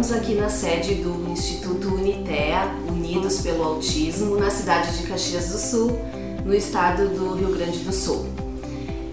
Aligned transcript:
Estamos 0.00 0.22
aqui 0.22 0.34
na 0.34 0.48
sede 0.48 0.94
do 0.94 1.30
Instituto 1.30 1.88
Unitea, 1.94 2.74
Unidos 2.88 3.42
pelo 3.42 3.62
Autismo, 3.62 4.34
na 4.38 4.48
cidade 4.48 4.96
de 4.96 5.06
Caxias 5.06 5.50
do 5.50 5.58
Sul, 5.58 6.00
no 6.42 6.54
estado 6.54 7.10
do 7.10 7.34
Rio 7.34 7.54
Grande 7.54 7.80
do 7.80 7.92
Sul. 7.92 8.24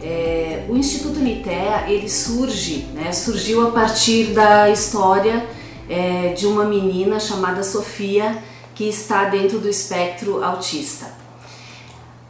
É, 0.01 0.65
o 0.69 0.77
Instituto 0.77 1.19
Unitea 1.19 1.89
ele 1.89 2.07
surge, 2.07 2.85
né, 2.93 3.11
surgiu 3.11 3.67
a 3.67 3.71
partir 3.71 4.27
da 4.27 4.69
história 4.69 5.45
é, 5.89 6.29
de 6.29 6.47
uma 6.47 6.63
menina 6.63 7.19
chamada 7.19 7.63
Sofia 7.63 8.41
que 8.73 8.85
está 8.85 9.25
dentro 9.25 9.59
do 9.59 9.67
espectro 9.67 10.41
autista. 10.41 11.07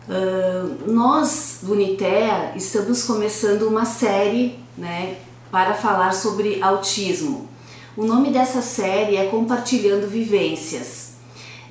Uh, 0.10 0.92
nós 0.92 1.60
do 1.61 1.74
Unitea 1.74 2.54
estamos 2.55 3.04
começando 3.04 3.68
uma 3.68 3.86
série 3.86 4.58
né, 4.75 5.18
para 5.52 5.75
falar 5.75 6.11
sobre 6.11 6.60
autismo. 6.60 7.55
O 7.97 8.06
nome 8.06 8.29
dessa 8.29 8.61
série 8.61 9.15
é 9.15 9.25
Compartilhando 9.25 10.07
Vivências. 10.07 11.14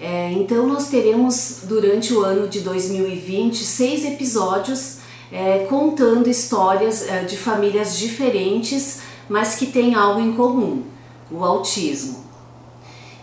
É, 0.00 0.32
então, 0.32 0.66
nós 0.66 0.88
teremos 0.88 1.60
durante 1.62 2.12
o 2.12 2.20
ano 2.24 2.48
de 2.48 2.62
2020 2.62 3.62
seis 3.62 4.04
episódios 4.04 4.96
é, 5.30 5.60
contando 5.68 6.28
histórias 6.28 7.08
é, 7.08 7.22
de 7.22 7.36
famílias 7.36 7.96
diferentes, 7.96 9.02
mas 9.28 9.54
que 9.54 9.66
têm 9.66 9.94
algo 9.94 10.18
em 10.18 10.32
comum: 10.32 10.82
o 11.30 11.44
autismo. 11.44 12.24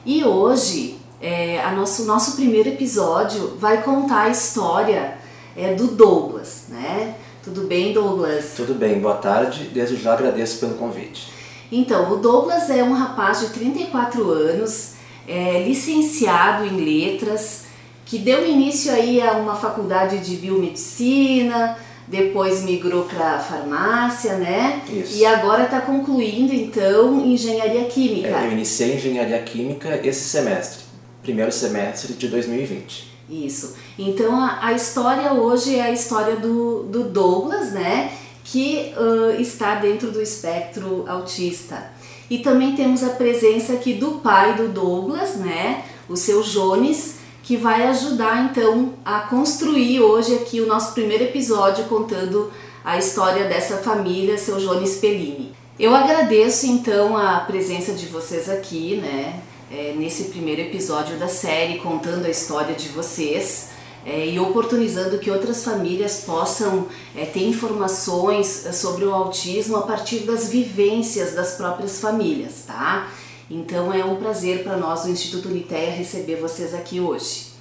E 0.05 0.23
hoje, 0.23 0.95
é, 1.21 1.59
a 1.61 1.73
nosso, 1.73 2.05
nosso 2.05 2.37
primeiro 2.37 2.69
episódio 2.69 3.57
vai 3.59 3.83
contar 3.83 4.21
a 4.21 4.29
história 4.29 5.17
é, 5.57 5.73
do 5.73 5.87
Douglas, 5.87 6.67
né? 6.69 7.15
Tudo 7.43 7.67
bem, 7.67 7.91
Douglas? 7.91 8.53
Tudo 8.55 8.73
bem, 8.73 9.01
boa 9.01 9.15
tarde. 9.15 9.65
Desde 9.73 9.97
já 9.97 10.13
agradeço 10.13 10.57
pelo 10.59 10.75
convite. 10.75 11.42
Então, 11.75 12.13
o 12.13 12.17
Douglas 12.17 12.69
é 12.69 12.83
um 12.83 12.93
rapaz 12.93 13.39
de 13.39 13.47
34 13.47 14.29
anos, 14.29 14.91
é, 15.27 15.63
licenciado 15.63 16.65
em 16.65 16.77
letras, 16.77 17.63
que 18.05 18.19
deu 18.19 18.47
início 18.47 18.91
aí 18.91 19.19
a 19.19 19.31
uma 19.31 19.55
faculdade 19.55 20.19
de 20.19 20.35
biomedicina, 20.35 21.75
depois 22.07 22.61
migrou 22.61 23.05
para 23.05 23.39
farmácia, 23.39 24.35
né? 24.35 24.83
Isso. 24.87 25.17
E 25.17 25.25
agora 25.25 25.63
está 25.63 25.81
concluindo 25.81 26.53
então 26.53 27.25
engenharia 27.25 27.85
química. 27.85 28.27
É, 28.27 28.45
eu 28.45 28.51
iniciei 28.51 28.95
engenharia 28.95 29.41
química 29.41 29.99
esse 30.03 30.25
semestre, 30.25 30.83
primeiro 31.23 31.51
semestre 31.51 32.13
de 32.13 32.27
2020. 32.27 33.13
Isso. 33.27 33.75
Então 33.97 34.39
a, 34.39 34.67
a, 34.67 34.73
história 34.73 35.33
hoje 35.33 35.75
é 35.75 35.81
a 35.81 35.91
história 35.91 36.35
do, 36.35 36.83
do 36.83 37.05
Douglas, 37.05 37.71
né? 37.71 38.11
Que 38.43 38.93
uh, 38.97 39.41
está 39.41 39.75
dentro 39.75 40.11
do 40.11 40.21
espectro 40.21 41.05
autista. 41.07 41.91
E 42.29 42.39
também 42.39 42.75
temos 42.75 43.03
a 43.03 43.09
presença 43.11 43.73
aqui 43.73 43.93
do 43.93 44.19
pai 44.19 44.55
do 44.55 44.69
Douglas, 44.69 45.35
né? 45.35 45.83
O 46.09 46.15
seu 46.15 46.41
Jones, 46.41 47.15
que 47.41 47.55
vai 47.55 47.87
ajudar 47.87 48.49
então 48.49 48.93
a 49.05 49.21
construir 49.21 50.01
hoje 50.01 50.35
aqui 50.35 50.59
o 50.61 50.67
nosso 50.67 50.93
primeiro 50.93 51.23
episódio 51.23 51.85
contando 51.85 52.51
a 52.83 52.97
história 52.97 53.45
dessa 53.45 53.77
família, 53.77 54.37
seu 54.37 54.57
Jones 54.57 54.97
Pellini. 54.97 55.53
Eu 55.79 55.95
agradeço 55.95 56.67
então 56.67 57.17
a 57.17 57.39
presença 57.39 57.93
de 57.93 58.05
vocês 58.07 58.49
aqui, 58.49 58.97
né? 58.97 59.41
é, 59.73 59.93
nesse 59.97 60.25
primeiro 60.25 60.61
episódio 60.61 61.17
da 61.17 61.27
série, 61.27 61.79
contando 61.79 62.25
a 62.25 62.29
história 62.29 62.75
de 62.75 62.89
vocês. 62.89 63.69
É, 64.05 64.27
e 64.27 64.37
oportunizando 64.37 65.17
que 65.17 65.31
outras 65.31 65.63
famílias 65.63 66.21
possam 66.25 66.87
é, 67.15 67.25
ter 67.25 67.47
informações 67.47 68.65
é, 68.65 68.73
sobre 68.73 69.05
o 69.05 69.13
autismo 69.13 69.77
a 69.77 69.83
partir 69.83 70.19
das 70.19 70.49
vivências 70.49 71.33
das 71.33 71.55
próprias 71.55 72.01
famílias, 72.01 72.63
tá? 72.67 73.09
Então 73.49 73.93
é 73.93 74.03
um 74.03 74.17
prazer 74.17 74.63
para 74.63 74.75
nós 74.75 75.03
do 75.03 75.09
Instituto 75.09 75.47
Unitea 75.47 75.91
receber 75.91 76.35
vocês 76.35 76.73
aqui 76.73 76.99
hoje. 76.99 77.53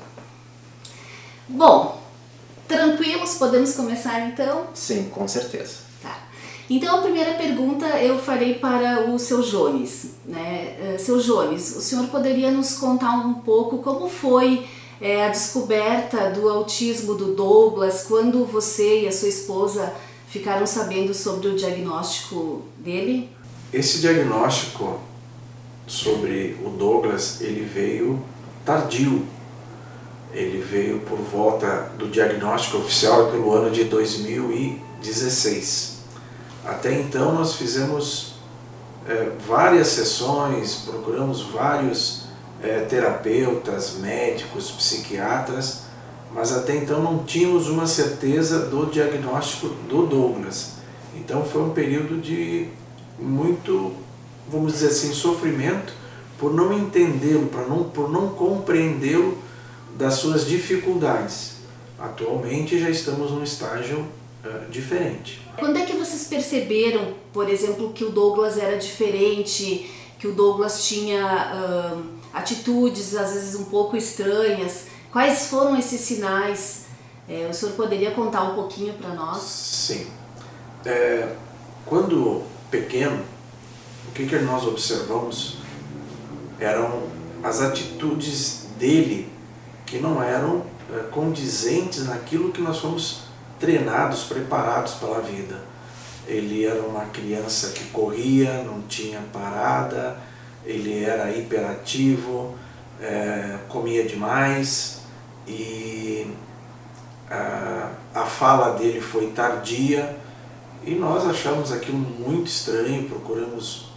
Bom, 1.48 2.02
tranquilos, 2.66 3.34
podemos 3.34 3.75
começar 3.75 4.26
então? 4.26 4.66
Sim, 4.75 5.10
com 5.10 5.28
certeza. 5.28 5.92
Então 6.70 6.98
a 6.98 7.02
primeira 7.02 7.34
pergunta 7.34 7.86
eu 8.00 8.19
farei 8.19 8.54
para 8.54 9.10
o 9.10 9.19
seu 9.19 9.42
Jones. 9.42 10.14
Né? 10.25 10.76
Eh, 10.81 10.97
seu 10.98 11.19
Jones, 11.19 11.76
o 11.76 11.81
senhor 11.82 12.06
poderia 12.06 12.50
nos 12.50 12.75
contar 12.78 13.12
um 13.26 13.34
pouco 13.34 13.78
como 13.78 14.08
foi 14.08 14.66
é, 15.02 15.26
a 15.26 15.28
descoberta 15.28 16.30
do 16.30 16.48
autismo 16.48 17.14
do 17.14 17.34
Douglas, 17.34 18.04
quando 18.04 18.46
você 18.46 19.00
e 19.00 19.08
a 19.08 19.12
sua 19.12 19.28
esposa 19.28 19.92
ficaram 20.28 20.64
sabendo 20.64 21.12
sobre 21.12 21.48
o 21.48 21.56
diagnóstico 21.56 22.62
dele? 22.78 23.28
Esse 23.72 24.00
diagnóstico 24.00 25.00
sobre 25.88 26.56
o 26.64 26.68
Douglas, 26.70 27.40
ele 27.40 27.64
veio 27.64 28.22
tardio. 28.64 29.26
Ele 30.32 30.62
veio 30.62 31.00
por 31.00 31.19
volta 31.19 31.90
do 31.98 32.06
diagnóstico 32.08 32.78
oficial 32.78 33.28
pelo 33.30 33.52
ano 33.52 33.70
de 33.70 33.84
2016. 33.84 35.98
Até 36.64 36.98
então 37.00 37.34
nós 37.34 37.56
fizemos 37.56 38.36
é, 39.06 39.30
várias 39.46 39.88
sessões, 39.88 40.86
procuramos 40.86 41.42
vários 41.42 42.21
é, 42.62 42.80
terapeutas, 42.80 43.94
médicos, 43.98 44.70
psiquiatras, 44.70 45.82
mas 46.32 46.52
até 46.52 46.76
então 46.76 47.02
não 47.02 47.24
tínhamos 47.24 47.68
uma 47.68 47.86
certeza 47.86 48.66
do 48.66 48.86
diagnóstico 48.86 49.68
do 49.68 50.06
Douglas. 50.06 50.74
Então 51.14 51.44
foi 51.44 51.62
um 51.62 51.70
período 51.70 52.18
de 52.20 52.68
muito, 53.18 53.92
vamos 54.48 54.72
dizer 54.72 54.88
assim, 54.88 55.12
sofrimento 55.12 55.92
por 56.38 56.52
não 56.52 56.72
entendê-lo, 56.72 57.50
não, 57.68 57.84
por 57.84 58.10
não 58.10 58.30
compreendê-lo 58.30 59.38
das 59.96 60.14
suas 60.14 60.46
dificuldades. 60.46 61.52
Atualmente 61.98 62.78
já 62.80 62.90
estamos 62.90 63.30
num 63.30 63.44
estágio 63.44 63.98
uh, 64.44 64.70
diferente. 64.70 65.40
Quando 65.56 65.76
é 65.76 65.84
que 65.84 65.92
vocês 65.92 66.24
perceberam, 66.24 67.14
por 67.32 67.48
exemplo, 67.48 67.92
que 67.92 68.04
o 68.04 68.10
Douglas 68.10 68.58
era 68.58 68.76
diferente, 68.76 69.88
que 70.18 70.26
o 70.26 70.32
Douglas 70.32 70.84
tinha 70.84 71.52
uh, 71.54 72.21
atitudes 72.32 73.15
às 73.15 73.32
vezes 73.32 73.54
um 73.54 73.65
pouco 73.65 73.97
estranhas? 73.97 74.87
Quais 75.10 75.47
foram 75.47 75.76
esses 75.78 76.00
sinais? 76.00 76.87
É, 77.28 77.47
o 77.48 77.54
senhor 77.54 77.75
poderia 77.75 78.10
contar 78.12 78.43
um 78.44 78.54
pouquinho 78.54 78.94
para 78.94 79.10
nós? 79.10 79.43
Sim. 79.43 80.06
É, 80.84 81.34
quando 81.87 82.43
pequeno, 82.70 83.22
o 84.09 84.12
que, 84.12 84.26
que 84.26 84.38
nós 84.38 84.66
observamos 84.66 85.59
eram 86.59 87.03
as 87.43 87.60
atitudes 87.60 88.66
dele 88.78 89.31
que 89.87 89.99
não 89.99 90.22
eram 90.22 90.64
é, 90.93 91.03
condizentes 91.10 92.06
naquilo 92.06 92.53
que 92.53 92.60
nós 92.60 92.78
fomos 92.78 93.25
treinados, 93.59 94.25
preparados 94.25 94.94
pela 94.94 95.20
vida. 95.20 95.60
Ele 96.26 96.64
era 96.64 96.81
uma 96.82 97.04
criança 97.06 97.70
que 97.70 97.84
corria, 97.87 98.62
não 98.62 98.82
tinha 98.82 99.20
parada, 99.32 100.16
ele 100.64 101.04
era 101.04 101.30
hiperativo, 101.30 102.54
é, 103.00 103.58
comia 103.68 104.04
demais 104.04 105.02
e 105.46 106.26
a, 107.28 107.90
a 108.14 108.24
fala 108.24 108.78
dele 108.78 109.00
foi 109.00 109.32
tardia 109.32 110.16
e 110.84 110.94
nós 110.94 111.26
achamos 111.26 111.72
aquilo 111.72 111.98
muito 111.98 112.46
estranho, 112.46 113.08
procuramos 113.08 113.88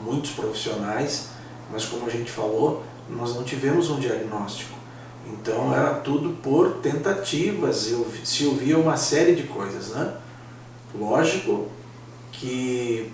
muitos 0.00 0.30
profissionais, 0.30 1.30
mas 1.70 1.84
como 1.84 2.06
a 2.06 2.10
gente 2.10 2.30
falou, 2.30 2.82
nós 3.08 3.34
não 3.34 3.44
tivemos 3.44 3.90
um 3.90 3.98
diagnóstico. 3.98 4.76
Então 5.26 5.74
era 5.74 5.94
tudo 5.94 6.30
por 6.42 6.78
tentativas, 6.80 7.90
eu, 7.90 8.06
se 8.24 8.46
ouvia 8.46 8.78
uma 8.78 8.96
série 8.96 9.34
de 9.34 9.42
coisas. 9.44 9.88
Né? 9.90 10.14
Lógico 10.94 11.68
que 12.32 13.12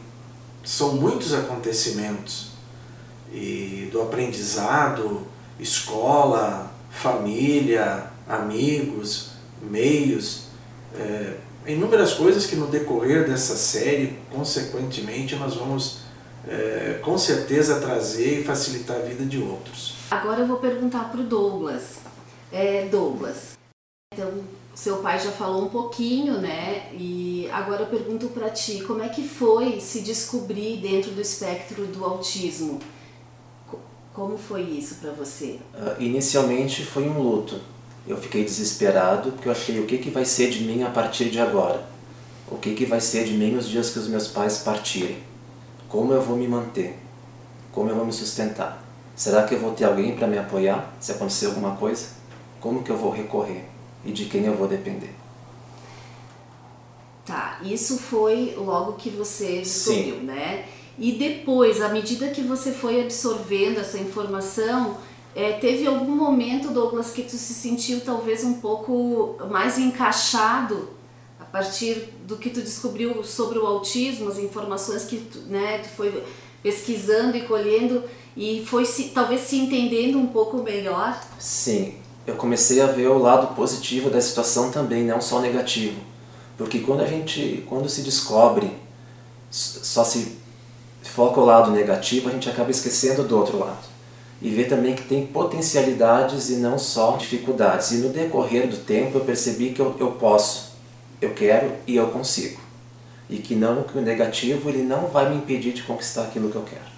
são 0.64 0.94
muitos 0.94 1.34
acontecimentos 1.34 2.53
e 3.34 3.88
do 3.90 4.00
aprendizado, 4.00 5.26
escola, 5.58 6.72
família, 6.90 8.04
amigos, 8.28 9.32
meios, 9.60 10.44
é, 10.96 11.34
inúmeras 11.66 12.14
coisas 12.14 12.46
que 12.46 12.54
no 12.54 12.68
decorrer 12.68 13.28
dessa 13.28 13.56
série, 13.56 14.18
consequentemente, 14.30 15.34
nós 15.34 15.56
vamos 15.56 15.98
é, 16.46 17.00
com 17.02 17.18
certeza 17.18 17.80
trazer 17.80 18.40
e 18.40 18.44
facilitar 18.44 18.98
a 18.98 19.00
vida 19.00 19.24
de 19.24 19.38
outros. 19.38 19.94
Agora 20.12 20.40
eu 20.40 20.46
vou 20.46 20.58
perguntar 20.58 21.10
para 21.10 21.20
o 21.20 21.24
Douglas. 21.24 21.98
É, 22.52 22.86
Douglas, 22.86 23.58
então 24.12 24.44
seu 24.74 24.98
pai 24.98 25.18
já 25.18 25.32
falou 25.32 25.64
um 25.64 25.68
pouquinho, 25.68 26.40
né? 26.40 26.88
E 26.92 27.48
agora 27.52 27.82
eu 27.82 27.86
pergunto 27.86 28.28
para 28.28 28.50
ti, 28.50 28.82
como 28.84 29.02
é 29.02 29.08
que 29.08 29.26
foi 29.26 29.80
se 29.80 30.02
descobrir 30.02 30.76
dentro 30.76 31.10
do 31.10 31.20
espectro 31.20 31.86
do 31.86 32.04
autismo? 32.04 32.78
Como 34.14 34.38
foi 34.38 34.62
isso 34.62 34.94
para 35.00 35.10
você? 35.10 35.58
Uh, 35.74 36.00
inicialmente 36.00 36.84
foi 36.84 37.08
um 37.08 37.20
luto. 37.20 37.60
Eu 38.06 38.16
fiquei 38.16 38.44
desesperado 38.44 39.32
porque 39.32 39.48
eu 39.48 39.52
achei 39.52 39.80
o 39.80 39.86
que, 39.86 39.98
que 39.98 40.08
vai 40.08 40.24
ser 40.24 40.50
de 40.50 40.62
mim 40.62 40.84
a 40.84 40.90
partir 40.90 41.30
de 41.30 41.40
agora? 41.40 41.84
O 42.48 42.56
que, 42.56 42.74
que 42.74 42.86
vai 42.86 43.00
ser 43.00 43.24
de 43.24 43.32
mim 43.32 43.56
os 43.56 43.68
dias 43.68 43.90
que 43.90 43.98
os 43.98 44.06
meus 44.06 44.28
pais 44.28 44.58
partirem? 44.58 45.18
Como 45.88 46.12
eu 46.12 46.22
vou 46.22 46.36
me 46.36 46.46
manter? 46.46 46.96
Como 47.72 47.90
eu 47.90 47.96
vou 47.96 48.06
me 48.06 48.12
sustentar? 48.12 48.84
Será 49.16 49.42
que 49.42 49.54
eu 49.56 49.58
vou 49.58 49.72
ter 49.72 49.84
alguém 49.84 50.14
para 50.14 50.28
me 50.28 50.38
apoiar 50.38 50.94
se 51.00 51.10
acontecer 51.10 51.46
alguma 51.46 51.74
coisa? 51.74 52.06
Como 52.60 52.84
que 52.84 52.90
eu 52.90 52.96
vou 52.96 53.10
recorrer? 53.10 53.64
E 54.04 54.12
de 54.12 54.26
quem 54.26 54.44
eu 54.44 54.54
vou 54.54 54.68
depender? 54.68 55.12
Tá, 57.26 57.58
isso 57.64 57.98
foi 57.98 58.54
logo 58.56 58.92
que 58.92 59.10
você 59.10 59.58
descobriu, 59.58 60.16
né? 60.22 60.66
E 60.98 61.12
depois, 61.12 61.80
à 61.80 61.88
medida 61.88 62.28
que 62.28 62.40
você 62.40 62.72
foi 62.72 63.02
absorvendo 63.02 63.80
essa 63.80 63.98
informação, 63.98 64.96
é, 65.34 65.52
teve 65.52 65.86
algum 65.86 66.14
momento, 66.14 66.70
Douglas, 66.70 67.10
que 67.10 67.22
tu 67.22 67.36
se 67.36 67.52
sentiu 67.52 68.00
talvez 68.00 68.44
um 68.44 68.54
pouco 68.54 69.36
mais 69.50 69.78
encaixado 69.78 70.90
a 71.40 71.44
partir 71.44 72.10
do 72.24 72.36
que 72.36 72.50
tu 72.50 72.60
descobriu 72.60 73.24
sobre 73.24 73.58
o 73.58 73.66
autismo, 73.66 74.28
as 74.28 74.38
informações 74.38 75.04
que 75.04 75.16
tu, 75.18 75.38
né, 75.40 75.78
tu 75.78 75.88
foi 75.88 76.22
pesquisando 76.62 77.36
e 77.36 77.42
colhendo 77.42 78.04
e 78.36 78.64
foi 78.64 78.84
se, 78.84 79.10
talvez 79.10 79.42
se 79.42 79.56
entendendo 79.56 80.18
um 80.18 80.28
pouco 80.28 80.62
melhor? 80.62 81.20
Sim, 81.38 81.96
eu 82.26 82.36
comecei 82.36 82.80
a 82.80 82.86
ver 82.86 83.08
o 83.08 83.18
lado 83.18 83.54
positivo 83.54 84.08
da 84.10 84.20
situação 84.20 84.70
também, 84.70 85.04
não 85.04 85.20
só 85.20 85.38
o 85.38 85.40
negativo. 85.40 86.00
Porque 86.56 86.78
quando 86.78 87.00
a 87.00 87.06
gente, 87.06 87.64
quando 87.68 87.88
se 87.88 88.02
descobre, 88.02 88.70
só 89.50 90.04
se 90.04 90.38
foca 91.08 91.40
o 91.40 91.44
lado 91.44 91.70
negativo, 91.70 92.28
a 92.28 92.32
gente 92.32 92.48
acaba 92.48 92.70
esquecendo 92.70 93.22
do 93.22 93.38
outro 93.38 93.58
lado. 93.58 93.94
E 94.42 94.50
vê 94.50 94.64
também 94.64 94.94
que 94.94 95.04
tem 95.04 95.26
potencialidades 95.26 96.50
e 96.50 96.56
não 96.56 96.78
só 96.78 97.16
dificuldades. 97.16 97.92
E 97.92 97.96
no 97.98 98.08
decorrer 98.08 98.68
do 98.68 98.76
tempo 98.78 99.18
eu 99.18 99.24
percebi 99.24 99.70
que 99.70 99.80
eu, 99.80 99.94
eu 99.98 100.12
posso, 100.12 100.72
eu 101.20 101.32
quero 101.32 101.72
e 101.86 101.96
eu 101.96 102.08
consigo. 102.08 102.60
E 103.30 103.38
que 103.38 103.54
não 103.54 103.84
que 103.84 103.96
o 103.96 104.02
negativo 104.02 104.68
ele 104.68 104.82
não 104.82 105.06
vai 105.06 105.30
me 105.30 105.36
impedir 105.36 105.72
de 105.72 105.82
conquistar 105.82 106.24
aquilo 106.24 106.50
que 106.50 106.56
eu 106.56 106.62
quero. 106.62 106.94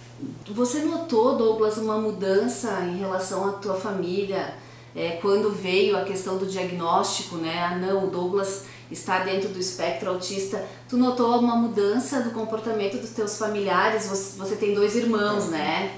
Você 0.55 0.81
notou, 0.81 1.37
Douglas, 1.37 1.77
uma 1.77 1.99
mudança 1.99 2.81
em 2.81 2.99
relação 2.99 3.49
à 3.49 3.53
tua 3.53 3.75
família 3.75 4.55
é, 4.95 5.11
quando 5.21 5.51
veio 5.51 5.97
a 5.97 6.05
questão 6.05 6.39
do 6.39 6.47
diagnóstico, 6.47 7.37
né? 7.37 7.59
Ah, 7.59 7.77
não, 7.77 8.07
o 8.07 8.11
Douglas 8.11 8.65
está 8.91 9.21
dentro 9.21 9.49
do 9.49 9.59
espectro 9.59 10.11
autista. 10.11 10.65
Tu 10.89 10.97
notou 10.97 11.39
uma 11.39 11.57
mudança 11.57 12.21
do 12.21 12.31
comportamento 12.31 12.99
dos 12.99 13.11
teus 13.11 13.37
familiares? 13.39 14.07
Você, 14.07 14.39
você 14.39 14.57
tem 14.57 14.75
dois 14.75 14.95
irmãos, 14.97 15.49
né? 15.49 15.93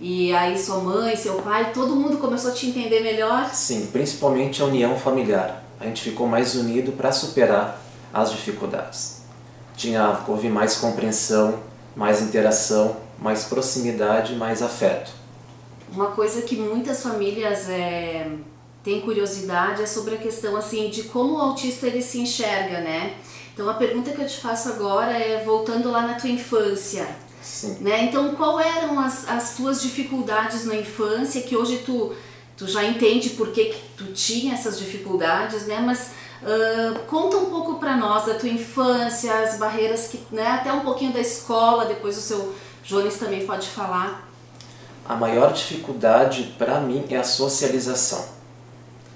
E 0.00 0.32
aí 0.34 0.58
sua 0.58 0.78
mãe, 0.78 1.16
seu 1.16 1.40
pai, 1.42 1.72
todo 1.72 1.94
mundo 1.94 2.18
começou 2.18 2.50
a 2.50 2.54
te 2.54 2.66
entender 2.66 3.00
melhor? 3.00 3.48
Sim, 3.52 3.86
principalmente 3.86 4.60
a 4.60 4.64
união 4.64 4.96
familiar. 4.96 5.64
A 5.78 5.84
gente 5.84 6.02
ficou 6.02 6.26
mais 6.26 6.54
unido 6.54 6.92
para 6.92 7.12
superar 7.12 7.80
as 8.12 8.30
dificuldades. 8.30 9.22
Tinha, 9.76 10.20
houve 10.26 10.48
mais 10.48 10.76
compreensão, 10.76 11.60
mais 11.96 12.20
interação, 12.20 12.96
mais 13.18 13.44
proximidade, 13.44 14.34
mais 14.34 14.62
afeto. 14.62 15.12
Uma 15.92 16.08
coisa 16.08 16.42
que 16.42 16.56
muitas 16.56 17.02
famílias 17.02 17.68
é, 17.68 18.26
têm 18.84 19.00
curiosidade 19.00 19.82
é 19.82 19.86
sobre 19.86 20.14
a 20.14 20.18
questão 20.18 20.56
assim 20.56 20.90
de 20.90 21.04
como 21.04 21.34
o 21.34 21.40
autista 21.40 21.86
ele 21.86 22.02
se 22.02 22.20
enxerga, 22.20 22.80
né? 22.80 23.14
Então 23.52 23.68
a 23.68 23.74
pergunta 23.74 24.10
que 24.10 24.20
eu 24.20 24.26
te 24.26 24.36
faço 24.36 24.68
agora 24.68 25.12
é 25.12 25.42
voltando 25.42 25.90
lá 25.90 26.06
na 26.06 26.14
tua 26.14 26.28
infância. 26.28 27.08
Sim. 27.42 27.78
Né? 27.80 28.04
Então 28.04 28.34
qual 28.34 28.60
eram 28.60 29.00
as, 29.00 29.28
as 29.28 29.56
tuas 29.56 29.82
dificuldades 29.82 30.66
na 30.66 30.76
infância 30.76 31.42
que 31.42 31.56
hoje 31.56 31.82
tu, 31.84 32.14
tu 32.56 32.68
já 32.68 32.84
entende 32.84 33.30
por 33.30 33.50
que, 33.50 33.66
que 33.66 33.82
tu 33.96 34.04
tinha 34.12 34.54
essas 34.54 34.78
dificuldades, 34.78 35.66
né? 35.66 35.80
Mas 35.80 36.10
Uh, 36.44 36.98
conta 37.06 37.38
um 37.38 37.46
pouco 37.46 37.76
para 37.76 37.96
nós 37.96 38.26
da 38.26 38.34
tua 38.34 38.50
infância, 38.50 39.32
as 39.32 39.56
barreiras 39.58 40.08
que, 40.08 40.20
né, 40.30 40.46
até 40.46 40.70
um 40.70 40.80
pouquinho 40.80 41.10
da 41.10 41.20
escola, 41.20 41.86
depois 41.86 42.18
o 42.18 42.20
seu 42.20 42.54
Jones 42.82 43.16
também 43.16 43.46
pode 43.46 43.66
falar. 43.66 44.28
A 45.08 45.14
maior 45.14 45.54
dificuldade 45.54 46.54
para 46.58 46.80
mim 46.80 47.06
é 47.08 47.16
a 47.16 47.24
socialização. 47.24 48.33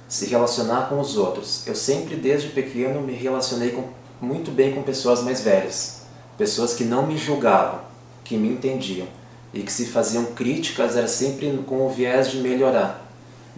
Se 0.09 0.27
relacionar 0.27 0.89
com 0.89 0.99
os 0.99 1.17
outros. 1.17 1.67
Eu 1.67 1.75
sempre 1.75 2.17
desde 2.17 2.49
pequeno 2.49 3.03
me 3.03 3.13
relacionei 3.13 3.71
com, 3.71 3.85
muito 4.21 4.51
bem 4.51 4.75
com 4.75 4.83
pessoas 4.83 5.23
mais 5.23 5.43
velhas, 5.43 6.03
pessoas 6.37 6.75
que 6.75 6.85
não 6.85 7.07
me 7.07 7.17
julgavam, 7.17 7.81
que 8.25 8.37
me 8.37 8.49
entendiam 8.49 9.07
e 9.53 9.61
que 9.63 9.73
se 9.73 9.87
faziam 9.87 10.25
críticas 10.27 10.97
era 10.97 11.09
sempre 11.09 11.63
com 11.67 11.87
o 11.87 11.91
viés 11.91 12.31
de 12.31 12.39
melhorar 12.39 13.09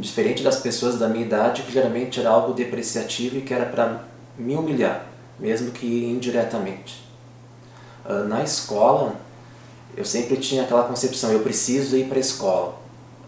Diferente 0.01 0.43
das 0.43 0.57
pessoas 0.57 0.99
da 0.99 1.07
minha 1.07 1.27
idade, 1.27 1.61
que 1.61 1.73
geralmente 1.73 2.19
era 2.19 2.31
algo 2.31 2.55
depreciativo 2.55 3.37
e 3.37 3.43
que 3.43 3.53
era 3.53 3.67
para 3.67 4.03
me 4.39 4.57
humilhar, 4.57 5.05
mesmo 5.39 5.71
que 5.73 5.87
indiretamente. 5.87 7.05
Uh, 8.07 8.27
na 8.27 8.43
escola, 8.43 9.15
eu 9.95 10.05
sempre 10.07 10.39
tinha 10.39 10.63
aquela 10.63 10.85
concepção: 10.85 11.31
eu 11.31 11.41
preciso 11.41 11.99
ir 11.99 12.07
para 12.07 12.17
a 12.17 12.21
escola. 12.21 12.80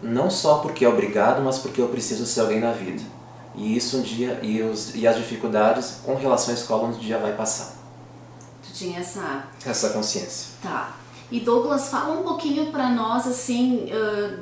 Não 0.03 0.29
só 0.29 0.59
porque 0.59 0.85
é 0.85 0.89
obrigado, 0.89 1.43
mas 1.43 1.59
porque 1.59 1.81
eu 1.81 1.89
preciso 1.89 2.27
ser 2.27 2.41
alguém 2.41 2.61
na 2.61 2.73
vida. 2.73 3.03
E 3.55 3.77
isso 3.77 3.99
um 3.99 4.03
dia, 4.03 4.41
e, 4.43 4.61
os, 4.63 4.95
e 4.95 5.07
as 5.07 5.17
dificuldades 5.17 6.01
com 6.05 6.15
relação 6.15 6.53
à 6.53 6.57
escola 6.57 6.89
um 6.89 6.93
dia 6.93 7.19
vai 7.19 7.35
passar. 7.35 7.75
Tu 8.67 8.73
tinha 8.73 8.99
essa... 9.01 9.45
Essa 9.65 9.91
consciência. 9.91 10.55
Tá. 10.63 10.97
E 11.31 11.41
Douglas, 11.41 11.89
fala 11.89 12.19
um 12.19 12.23
pouquinho 12.23 12.67
para 12.67 12.91
nós, 12.91 13.27
assim, 13.27 13.91
uh, 13.91 14.39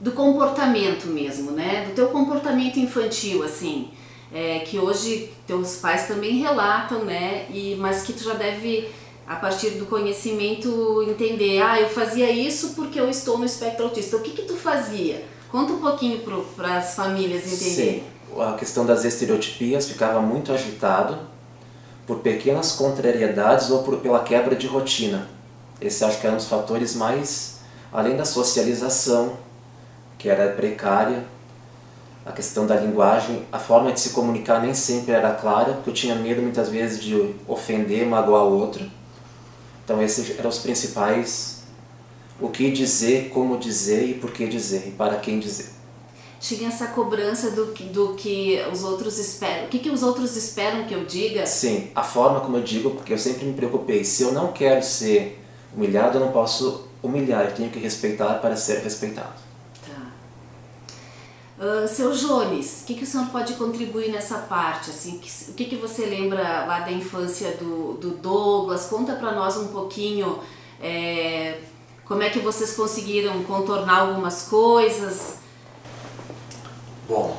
do 0.00 0.12
comportamento 0.12 1.06
mesmo, 1.06 1.50
né? 1.50 1.84
Do 1.86 1.94
teu 1.94 2.08
comportamento 2.08 2.78
infantil, 2.78 3.44
assim, 3.44 3.90
é, 4.32 4.60
que 4.60 4.78
hoje 4.78 5.32
teus 5.46 5.76
pais 5.76 6.08
também 6.08 6.38
relatam, 6.38 7.04
né? 7.04 7.46
E, 7.50 7.76
mas 7.78 8.02
que 8.02 8.12
tu 8.12 8.24
já 8.24 8.34
deve, 8.34 8.88
a 9.30 9.36
partir 9.36 9.70
do 9.78 9.86
conhecimento, 9.86 11.04
entender, 11.08 11.62
ah, 11.62 11.80
eu 11.80 11.88
fazia 11.88 12.28
isso 12.32 12.70
porque 12.70 12.98
eu 12.98 13.08
estou 13.08 13.38
no 13.38 13.44
espectro 13.44 13.84
autista. 13.84 14.16
O 14.16 14.20
que 14.22 14.32
que 14.32 14.42
tu 14.42 14.56
fazia? 14.56 15.24
Conta 15.52 15.72
um 15.72 15.78
pouquinho 15.78 16.20
para 16.56 16.78
as 16.78 16.96
famílias 16.96 17.46
entenderem. 17.46 18.00
Sim, 18.00 18.40
a 18.40 18.54
questão 18.54 18.84
das 18.84 19.04
estereotipias 19.04 19.88
ficava 19.88 20.20
muito 20.20 20.52
agitado 20.52 21.16
por 22.08 22.18
pequenas 22.18 22.72
contrariedades 22.72 23.70
ou 23.70 23.84
por, 23.84 23.98
pela 23.98 24.18
quebra 24.18 24.56
de 24.56 24.66
rotina. 24.66 25.28
Esse 25.80 26.04
acho 26.04 26.20
que 26.20 26.26
eram 26.26 26.36
os 26.36 26.48
fatores 26.48 26.96
mais, 26.96 27.60
além 27.92 28.16
da 28.16 28.24
socialização, 28.24 29.34
que 30.18 30.28
era 30.28 30.54
precária, 30.54 31.24
a 32.26 32.32
questão 32.32 32.66
da 32.66 32.74
linguagem, 32.74 33.46
a 33.52 33.60
forma 33.60 33.92
de 33.92 34.00
se 34.00 34.10
comunicar 34.10 34.60
nem 34.60 34.74
sempre 34.74 35.12
era 35.12 35.32
clara, 35.34 35.74
porque 35.74 35.90
eu 35.90 35.94
tinha 35.94 36.16
medo 36.16 36.42
muitas 36.42 36.68
vezes 36.68 37.00
de 37.00 37.32
ofender, 37.46 38.04
magoar 38.04 38.42
o 38.42 38.58
outro. 38.58 38.98
Então 39.90 40.00
esses 40.00 40.38
eram 40.38 40.48
os 40.48 40.58
principais, 40.58 41.64
o 42.40 42.48
que 42.48 42.70
dizer, 42.70 43.28
como 43.30 43.58
dizer 43.58 44.08
e 44.08 44.14
por 44.14 44.30
que 44.30 44.46
dizer 44.46 44.84
e 44.86 44.92
para 44.92 45.16
quem 45.16 45.40
dizer. 45.40 45.70
Tinha 46.38 46.68
essa 46.68 46.86
cobrança 46.86 47.50
do 47.50 47.72
que, 47.72 47.82
do 47.82 48.14
que 48.14 48.62
os 48.72 48.84
outros 48.84 49.18
esperam. 49.18 49.64
O 49.64 49.68
que, 49.68 49.80
que 49.80 49.90
os 49.90 50.04
outros 50.04 50.36
esperam 50.36 50.84
que 50.84 50.94
eu 50.94 51.04
diga? 51.04 51.44
Sim, 51.44 51.90
a 51.92 52.04
forma 52.04 52.38
como 52.38 52.58
eu 52.58 52.62
digo, 52.62 52.90
porque 52.90 53.12
eu 53.12 53.18
sempre 53.18 53.44
me 53.44 53.52
preocupei. 53.52 54.04
Se 54.04 54.22
eu 54.22 54.30
não 54.30 54.52
quero 54.52 54.80
ser 54.80 55.42
humilhado, 55.76 56.18
eu 56.18 56.24
não 56.24 56.30
posso 56.30 56.86
humilhar, 57.02 57.46
eu 57.46 57.54
tenho 57.56 57.68
que 57.68 57.80
respeitar 57.80 58.34
para 58.34 58.54
ser 58.54 58.84
respeitado. 58.84 59.49
Uh, 61.60 61.86
seu 61.86 62.10
Jones, 62.12 62.80
o 62.80 62.86
que, 62.86 62.94
que 62.94 63.04
o 63.04 63.06
senhor 63.06 63.26
pode 63.26 63.52
contribuir 63.52 64.10
nessa 64.10 64.38
parte? 64.38 64.88
Assim, 64.88 65.18
que, 65.18 65.50
o 65.50 65.52
que, 65.52 65.66
que 65.66 65.76
você 65.76 66.06
lembra 66.06 66.64
lá 66.64 66.80
da 66.80 66.90
infância 66.90 67.50
do, 67.50 67.98
do 67.98 68.12
Douglas? 68.12 68.86
Conta 68.86 69.14
para 69.14 69.32
nós 69.32 69.58
um 69.58 69.68
pouquinho 69.68 70.38
é, 70.80 71.58
como 72.06 72.22
é 72.22 72.30
que 72.30 72.38
vocês 72.38 72.72
conseguiram 72.74 73.42
contornar 73.44 73.98
algumas 73.98 74.48
coisas. 74.48 75.34
Bom, 77.06 77.38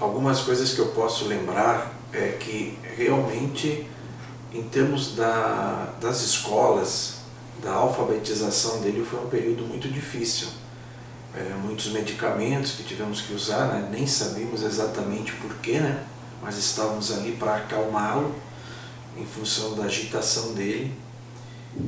algumas 0.00 0.40
coisas 0.40 0.74
que 0.74 0.80
eu 0.80 0.88
posso 0.88 1.26
lembrar 1.26 1.94
é 2.12 2.30
que 2.30 2.76
realmente, 2.96 3.86
em 4.52 4.64
termos 4.64 5.14
da, 5.14 5.94
das 6.00 6.20
escolas, 6.20 7.18
da 7.62 7.74
alfabetização 7.74 8.80
dele, 8.80 9.06
foi 9.08 9.20
um 9.20 9.28
período 9.28 9.62
muito 9.62 9.88
difícil 9.88 10.48
é, 11.36 11.54
muitos 11.62 11.92
medicamentos 11.92 12.72
que 12.72 12.82
tivemos 12.82 13.20
que 13.20 13.34
usar, 13.34 13.66
né? 13.66 13.88
nem 13.92 14.06
sabemos 14.06 14.62
exatamente 14.62 15.32
porquê, 15.32 15.78
né? 15.78 16.02
mas 16.42 16.56
estávamos 16.56 17.12
ali 17.12 17.32
para 17.32 17.56
acalmá-lo 17.56 18.34
em 19.16 19.26
função 19.26 19.74
da 19.74 19.84
agitação 19.84 20.54
dele. 20.54 20.92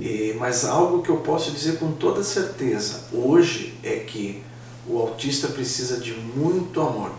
E, 0.00 0.36
mas 0.38 0.66
algo 0.66 1.02
que 1.02 1.08
eu 1.08 1.18
posso 1.18 1.50
dizer 1.50 1.78
com 1.78 1.92
toda 1.92 2.22
certeza 2.22 3.04
hoje 3.10 3.74
é 3.82 3.96
que 3.96 4.42
o 4.86 4.98
autista 4.98 5.48
precisa 5.48 5.98
de 5.98 6.12
muito 6.12 6.80
amor. 6.80 7.12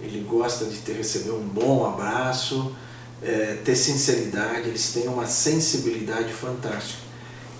Ele 0.00 0.20
gosta 0.28 0.66
de 0.66 0.76
ter 0.78 0.92
receber 0.92 1.30
um 1.30 1.46
bom 1.46 1.86
abraço, 1.86 2.74
é, 3.22 3.58
ter 3.64 3.74
sinceridade, 3.74 4.68
eles 4.68 4.92
têm 4.92 5.08
uma 5.08 5.26
sensibilidade 5.26 6.32
fantástica. 6.34 7.00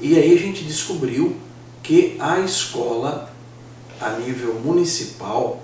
E 0.00 0.18
aí 0.18 0.34
a 0.34 0.38
gente 0.38 0.64
descobriu 0.64 1.34
que 1.82 2.16
a 2.18 2.40
escola 2.40 3.34
a 4.00 4.10
nível 4.10 4.54
municipal, 4.54 5.62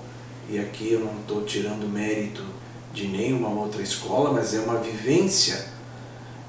e 0.49 0.59
aqui 0.59 0.93
eu 0.93 0.99
não 0.99 1.19
estou 1.19 1.43
tirando 1.43 1.87
mérito 1.87 2.43
de 2.93 3.07
nenhuma 3.07 3.49
outra 3.49 3.81
escola, 3.81 4.31
mas 4.31 4.53
é 4.53 4.59
uma 4.59 4.79
vivência 4.79 5.65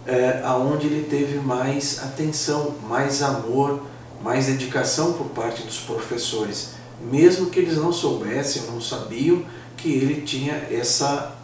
é, 0.07 0.43
aonde 0.45 0.87
ele 0.87 1.07
teve 1.09 1.39
mais 1.39 2.03
atenção, 2.03 2.75
mais 2.89 3.23
amor 3.23 3.81
mais 4.25 4.47
dedicação 4.47 5.13
por 5.13 5.27
parte 5.27 5.63
dos 5.63 5.81
professores, 5.81 6.71
mesmo 6.99 7.51
que 7.51 7.61
eles 7.61 7.77
não 7.77 7.93
soubessem, 7.93 8.63
não 8.63 8.81
sabiam 8.81 9.45
que 9.77 9.93
ele 9.93 10.23
tinha 10.23 10.55
essa, 10.71 11.37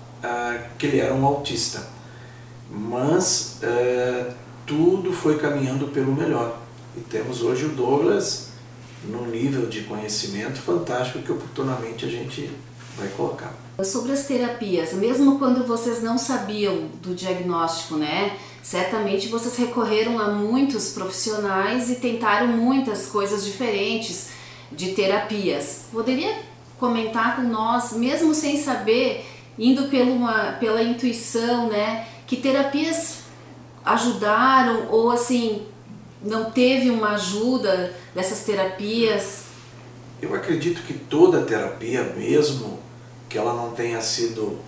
que 0.79 0.87
ele 0.87 0.99
era 0.99 1.13
um 1.13 1.27
autista. 1.27 1.87
Mas 2.71 3.59
uh, 3.63 4.33
tudo 4.65 5.13
foi 5.13 5.39
caminhando 5.39 5.89
pelo 5.89 6.15
melhor. 6.15 6.59
E 6.97 7.01
temos 7.01 7.43
hoje 7.43 7.67
o 7.67 7.71
Douglas 7.71 8.50
num 9.05 9.27
nível 9.27 9.67
de 9.67 9.83
conhecimento 9.83 10.61
fantástico 10.61 11.21
que 11.21 11.33
oportunamente 11.33 12.05
a 12.05 12.09
gente 12.09 12.51
vai 12.97 13.09
colocar. 13.09 13.53
Sobre 13.85 14.13
as 14.13 14.27
terapias, 14.27 14.93
mesmo 14.93 15.39
quando 15.39 15.67
vocês 15.67 16.03
não 16.03 16.19
sabiam 16.19 16.89
do 17.03 17.15
diagnóstico, 17.15 17.97
né? 17.97 18.37
Certamente 18.63 19.29
vocês 19.29 19.57
recorreram 19.57 20.19
a 20.19 20.29
muitos 20.29 20.91
profissionais 20.91 21.91
e 21.91 21.95
tentaram 21.95 22.49
muitas 22.49 23.07
coisas 23.07 23.45
diferentes 23.45 24.29
de 24.71 24.93
terapias. 24.93 25.85
Poderia 25.91 26.43
comentar 26.79 27.37
com 27.37 27.43
nós, 27.43 27.93
mesmo 27.93 28.35
sem 28.35 28.63
saber, 28.63 29.25
indo 29.59 29.89
pela, 29.89 30.53
pela 30.53 30.83
intuição, 30.83 31.69
né? 31.69 32.07
Que 32.27 32.37
terapias 32.37 33.21
ajudaram 33.85 34.89
ou 34.91 35.11
assim 35.11 35.67
não 36.23 36.51
teve 36.51 36.91
uma 36.91 37.15
ajuda 37.15 37.95
dessas 38.15 38.41
terapias? 38.45 39.45
Eu 40.21 40.35
acredito 40.35 40.83
que 40.83 40.93
toda 40.93 41.43
terapia, 41.43 42.05
mesmo 42.17 42.79
que 43.29 43.39
ela 43.39 43.55
não 43.55 43.71
tenha 43.71 44.01
sido 44.03 44.59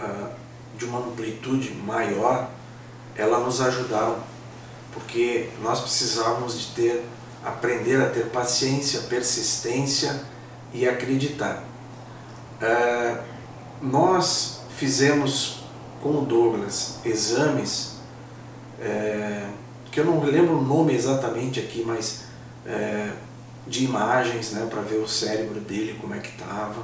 uh, 0.00 0.28
de 0.76 0.84
uma 0.84 0.98
amplitude 0.98 1.72
maior, 1.72 2.50
ela 3.14 3.40
nos 3.40 3.60
ajudaram, 3.60 4.18
porque 4.92 5.48
nós 5.62 5.80
precisávamos 5.80 6.60
de 6.60 6.66
ter, 6.74 7.04
aprender 7.42 8.00
a 8.02 8.10
ter 8.10 8.26
paciência, 8.26 9.02
persistência 9.02 10.22
e 10.74 10.86
acreditar. 10.86 11.64
Uh, 12.60 13.22
nós 13.80 14.60
fizemos 14.76 15.64
com 16.02 16.18
o 16.18 16.20
Douglas 16.26 16.98
exames 17.04 17.96
uh, 18.78 19.65
que 19.96 20.00
eu 20.00 20.04
não 20.04 20.22
lembro 20.22 20.58
o 20.58 20.62
nome 20.62 20.94
exatamente 20.94 21.58
aqui, 21.58 21.82
mas 21.82 22.24
é, 22.66 23.12
de 23.66 23.86
imagens, 23.86 24.52
né, 24.52 24.66
para 24.68 24.82
ver 24.82 24.98
o 24.98 25.08
cérebro 25.08 25.58
dele 25.58 25.96
como 25.98 26.14
é 26.14 26.18
que 26.18 26.28
estava. 26.28 26.82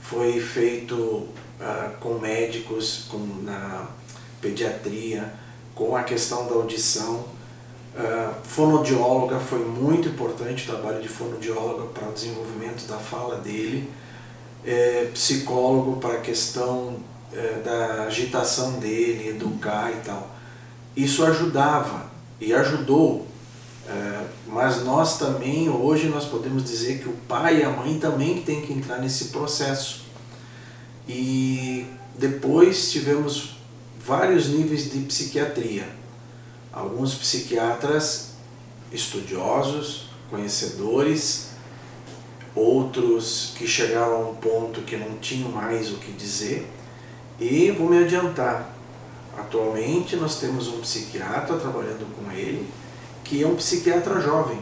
Foi 0.00 0.40
feito 0.40 0.96
uh, 0.96 1.28
com 2.00 2.14
médicos, 2.14 3.06
com, 3.08 3.18
na 3.44 3.86
pediatria, 4.40 5.32
com 5.76 5.94
a 5.94 6.02
questão 6.02 6.48
da 6.48 6.54
audição. 6.54 7.24
Uh, 7.94 8.34
fonodióloga 8.42 9.38
foi 9.38 9.64
muito 9.64 10.08
importante 10.08 10.68
o 10.68 10.72
trabalho 10.72 11.00
de 11.00 11.08
fonodióloga 11.08 11.84
para 11.94 12.08
o 12.08 12.12
desenvolvimento 12.12 12.84
da 12.88 12.96
fala 12.96 13.36
dele. 13.36 13.88
É, 14.66 15.08
psicólogo 15.14 16.00
para 16.00 16.14
a 16.14 16.20
questão 16.20 16.96
é, 17.32 17.62
da 17.64 18.02
agitação 18.06 18.80
dele, 18.80 19.28
educar 19.28 19.92
e 19.92 20.00
tal. 20.04 20.28
Isso 20.96 21.24
ajudava 21.24 22.09
e 22.40 22.52
ajudou. 22.54 23.26
É, 23.88 24.24
mas 24.46 24.84
nós 24.84 25.18
também, 25.18 25.68
hoje, 25.68 26.08
nós 26.08 26.24
podemos 26.24 26.64
dizer 26.64 27.00
que 27.00 27.08
o 27.08 27.12
pai 27.28 27.60
e 27.60 27.64
a 27.64 27.70
mãe 27.70 27.98
também 27.98 28.42
tem 28.42 28.60
que 28.62 28.72
entrar 28.72 28.98
nesse 28.98 29.26
processo. 29.26 30.04
E 31.08 31.86
depois 32.16 32.90
tivemos 32.90 33.56
vários 34.04 34.48
níveis 34.48 34.90
de 34.90 35.00
psiquiatria. 35.00 35.88
Alguns 36.72 37.14
psiquiatras 37.14 38.30
estudiosos, 38.92 40.06
conhecedores, 40.30 41.50
outros 42.54 43.54
que 43.56 43.66
chegaram 43.66 44.14
a 44.14 44.30
um 44.30 44.34
ponto 44.34 44.82
que 44.82 44.96
não 44.96 45.16
tinham 45.18 45.50
mais 45.50 45.90
o 45.90 45.96
que 45.96 46.12
dizer. 46.12 46.70
E 47.40 47.70
vou 47.70 47.88
me 47.88 48.04
adiantar, 48.04 48.69
Atualmente 49.40 50.16
nós 50.16 50.38
temos 50.38 50.68
um 50.68 50.80
psiquiatra 50.80 51.56
trabalhando 51.56 52.06
com 52.14 52.30
ele, 52.30 52.68
que 53.24 53.42
é 53.42 53.46
um 53.46 53.56
psiquiatra 53.56 54.20
jovem. 54.20 54.58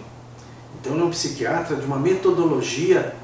Então 0.80 0.92
ele 0.92 1.02
é 1.02 1.04
um 1.04 1.11
psiquiatra 1.11 1.76
de 1.76 1.85
uma 1.85 1.99
metodologia 1.99 3.14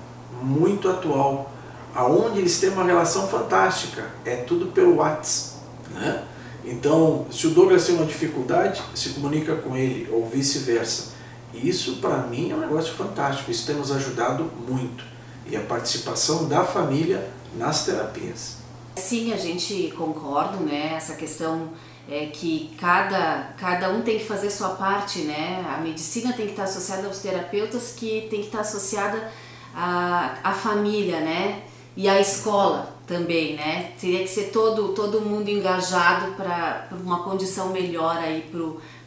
muito 0.42 0.88
atual, 0.88 1.52
aonde 1.94 2.40
eles 2.40 2.58
têm 2.58 2.70
uma 2.70 2.84
relação 2.84 3.28
fantástica, 3.28 4.04
é 4.25 4.37
tudo 4.37 4.73
pelo 4.73 4.96
WhatsApp. 4.96 5.61
Né? 5.92 6.25
Então, 6.64 7.26
se 7.30 7.46
o 7.46 7.50
Douglas 7.50 7.87
tem 7.87 7.94
uma 7.94 8.06
dificuldade, 8.06 8.82
se 8.94 9.11
comunica 9.11 9.54
com 9.56 9.76
ele, 9.76 10.08
ou 10.11 10.26
vice-versa. 10.26 11.12
Isso, 11.52 11.96
para 11.96 12.18
mim, 12.18 12.50
é 12.50 12.54
um 12.54 12.61
negócio 12.61 12.94
fantástico. 12.94 13.50
Isso 13.50 13.66
tem 13.66 13.76
nos 13.76 13.92
ajudado 13.92 14.50
muito. 14.66 15.04
E 15.46 15.56
a 15.56 15.61
participação 15.61 16.49
da 16.49 16.64
família 16.64 17.30
nas 17.56 17.84
terapias. 17.84 18.63
Sim, 18.96 19.32
a 19.32 19.36
gente 19.36 19.92
concorda, 19.96 20.56
né? 20.58 20.94
Essa 20.96 21.14
questão 21.14 21.70
é 22.08 22.26
que 22.26 22.70
cada, 22.78 23.54
cada 23.58 23.90
um 23.90 24.02
tem 24.02 24.18
que 24.18 24.24
fazer 24.24 24.50
sua 24.50 24.70
parte, 24.70 25.20
né? 25.20 25.64
A 25.68 25.80
medicina 25.80 26.32
tem 26.32 26.46
que 26.46 26.52
estar 26.52 26.64
associada 26.64 27.06
aos 27.06 27.18
terapeutas, 27.18 27.92
que 27.96 28.26
tem 28.30 28.40
que 28.40 28.46
estar 28.46 28.60
associada 28.60 29.30
à, 29.74 30.36
à 30.44 30.52
família, 30.52 31.20
né? 31.20 31.62
E 31.96 32.08
à 32.08 32.20
escola 32.20 32.94
também, 33.06 33.56
né? 33.56 33.92
Teria 34.00 34.20
que 34.20 34.28
ser 34.28 34.50
todo, 34.50 34.94
todo 34.94 35.20
mundo 35.20 35.48
engajado 35.48 36.32
para 36.32 36.88
uma 36.92 37.22
condição 37.22 37.70
melhor 37.70 38.16
aí 38.16 38.50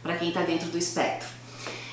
para 0.02 0.16
quem 0.16 0.28
está 0.28 0.42
dentro 0.42 0.68
do 0.68 0.78
espectro. 0.78 1.28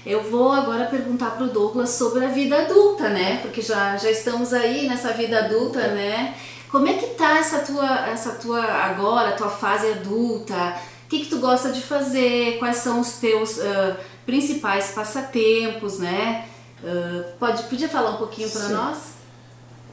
Eu 0.05 0.21
vou 0.21 0.51
agora 0.51 0.85
perguntar 0.85 1.31
para 1.31 1.45
o 1.45 1.49
Douglas 1.49 1.89
sobre 1.89 2.23
a 2.25 2.27
vida 2.27 2.61
adulta, 2.61 3.09
né? 3.09 3.39
Porque 3.41 3.61
já, 3.61 3.97
já 3.97 4.11
estamos 4.11 4.53
aí 4.53 4.87
nessa 4.87 5.13
vida 5.13 5.39
adulta, 5.39 5.87
né? 5.87 6.35
Como 6.72 6.88
é 6.88 6.93
que 6.93 7.07
tá 7.15 7.38
essa 7.38 7.60
tua, 7.60 8.07
essa 8.07 8.31
tua 8.31 8.63
agora, 8.63 9.36
tua 9.36 9.50
fase 9.50 9.91
adulta? 9.91 10.75
O 11.05 11.07
que, 11.07 11.19
que 11.19 11.29
tu 11.29 11.39
gosta 11.39 11.72
de 11.72 11.81
fazer? 11.81 12.57
Quais 12.57 12.77
são 12.77 13.00
os 13.00 13.13
teus 13.13 13.57
uh, 13.57 13.95
principais 14.25 14.91
passatempos, 14.91 16.00
né? 16.00 16.48
Uh, 16.84 17.38
pode, 17.39 17.63
podia 17.63 17.88
falar 17.88 18.12
um 18.12 18.17
pouquinho 18.17 18.50
para 18.50 18.69
nós? 18.69 19.13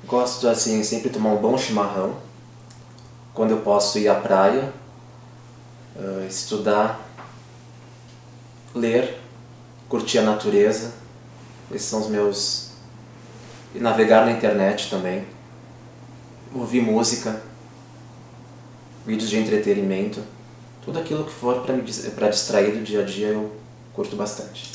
Gosto, 0.05 0.49
assim, 0.49 0.83
sempre 0.83 1.11
tomar 1.11 1.31
um 1.31 1.37
bom 1.37 1.57
chimarrão. 1.57 2.17
Quando 3.35 3.52
eu 3.52 3.61
posso 3.61 3.99
ir 3.99 4.09
à 4.09 4.14
praia, 4.14 4.73
uh, 5.95 6.26
estudar, 6.26 7.00
ler, 8.75 9.21
curtir 9.88 10.19
a 10.19 10.23
natureza. 10.23 10.95
Esses 11.71 11.88
são 11.88 12.00
os 12.00 12.09
meus... 12.09 12.73
E 13.75 13.79
navegar 13.79 14.26
na 14.26 14.33
internet 14.33 14.91
também 14.91 15.26
ouvir 16.54 16.82
música, 16.82 17.42
vídeos 19.06 19.30
de 19.30 19.38
entretenimento, 19.38 20.23
tudo 20.85 20.99
aquilo 20.99 21.25
que 21.25 21.32
for 21.32 21.64
para 22.14 22.28
distrair 22.28 22.73
do 22.73 22.82
dia 22.82 23.02
a 23.02 23.04
dia 23.04 23.28
eu 23.28 23.52
curto 23.94 24.16
bastante. 24.16 24.71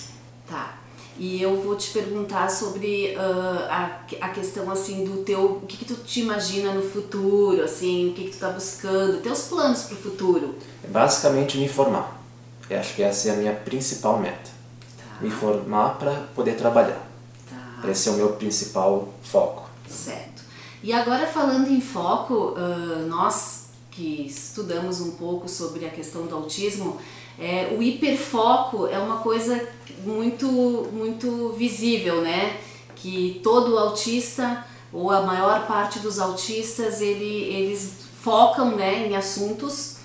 Tá. 0.48 0.78
E 1.20 1.42
eu 1.42 1.60
vou 1.62 1.76
te 1.76 1.90
perguntar 1.92 2.50
sobre 2.50 3.16
uh, 3.16 3.64
a, 3.70 4.02
a 4.22 4.30
questão 4.30 4.70
assim 4.70 5.04
do 5.04 5.24
teu, 5.24 5.58
o 5.64 5.66
que, 5.66 5.78
que 5.78 5.86
tu 5.86 5.96
te 5.96 6.22
imagina 6.22 6.72
no 6.74 6.84
futuro, 6.84 7.64
assim, 7.64 8.12
o 8.12 8.14
que, 8.14 8.26
que 8.26 8.32
tu 8.32 8.38
tá 8.38 8.50
buscando, 8.50 9.20
teus 9.22 9.44
planos 9.46 9.84
para 9.84 9.96
o 9.96 9.98
futuro. 9.98 10.56
É 10.84 10.88
basicamente 10.88 11.58
me 11.58 11.68
formar. 11.68 12.22
Eu 12.70 12.80
acho 12.80 12.94
que 12.94 13.02
essa 13.02 13.30
é 13.30 13.32
a 13.32 13.36
minha 13.36 13.54
principal 13.54 14.20
meta. 14.20 14.52
Tá. 14.98 15.18
Me 15.20 15.32
formar 15.32 15.98
para 15.98 16.14
poder 16.36 16.56
trabalhar. 16.56 17.02
Tá. 17.50 17.90
Esse 17.90 18.10
é 18.10 18.12
o 18.12 18.16
meu 18.16 18.34
principal 18.34 19.12
foco. 19.24 19.68
Certo. 19.90 20.37
E 20.84 20.94
agora 20.94 21.26
falando 21.26 21.70
em 21.72 21.82
foco, 21.82 22.56
uh, 22.56 23.08
nós 23.08 23.68
que 23.92 24.28
estudamos 24.28 25.02
um 25.02 25.12
pouco 25.12 25.50
sobre 25.50 25.86
a 25.86 25.90
questão 25.90 26.28
do 26.28 26.36
autismo, 26.36 27.00
é, 27.40 27.76
o 27.76 27.82
hiperfoco 27.82 28.86
é 28.86 29.00
uma 29.00 29.18
coisa 29.18 29.68
muito, 30.06 30.48
muito 30.94 31.50
visível, 31.58 32.22
né? 32.22 32.58
Que 32.96 33.42
todo 33.44 33.78
autista, 33.78 34.64
ou 34.94 35.10
a 35.10 35.22
maior 35.22 35.66
parte 35.66 35.98
dos 36.00 36.20
autistas, 36.20 37.02
ele, 37.02 37.26
eles 37.26 38.08
focam 38.22 38.76
né, 38.76 39.08
em 39.08 39.16
assuntos 39.16 39.98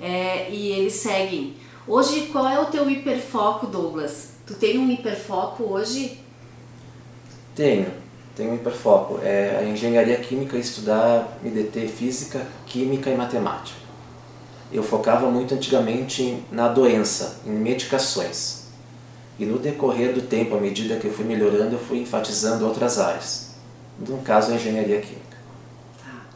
é, 0.00 0.50
e 0.50 0.72
eles 0.72 0.94
seguem. 0.94 1.54
Hoje, 1.86 2.28
qual 2.32 2.48
é 2.48 2.58
o 2.58 2.66
teu 2.66 2.88
hiperfoco, 2.88 3.66
Douglas? 3.66 4.30
Tu 4.46 4.54
tem 4.54 4.78
um 4.78 4.90
hiperfoco 4.90 5.64
hoje? 5.64 6.18
Tenho 7.54 8.03
tem 8.34 8.50
um 8.50 8.54
hiperfoco. 8.54 9.20
É 9.22 9.58
a 9.60 9.64
engenharia 9.64 10.16
química 10.16 10.56
estudar 10.56 11.38
MDT 11.42 11.88
física, 11.88 12.46
química 12.66 13.10
e 13.10 13.16
matemática. 13.16 13.78
Eu 14.72 14.82
focava 14.82 15.30
muito 15.30 15.54
antigamente 15.54 16.42
na 16.50 16.68
doença, 16.68 17.40
em 17.46 17.50
medicações. 17.50 18.64
E 19.38 19.44
no 19.44 19.58
decorrer 19.58 20.12
do 20.12 20.22
tempo, 20.22 20.56
à 20.56 20.60
medida 20.60 20.96
que 20.96 21.06
eu 21.06 21.12
fui 21.12 21.24
melhorando, 21.24 21.74
eu 21.74 21.78
fui 21.78 22.00
enfatizando 22.00 22.66
outras 22.66 22.98
áreas. 22.98 23.54
No 23.98 24.18
caso, 24.18 24.52
a 24.52 24.56
engenharia 24.56 25.00
química. 25.00 25.36
Tá. 26.02 26.26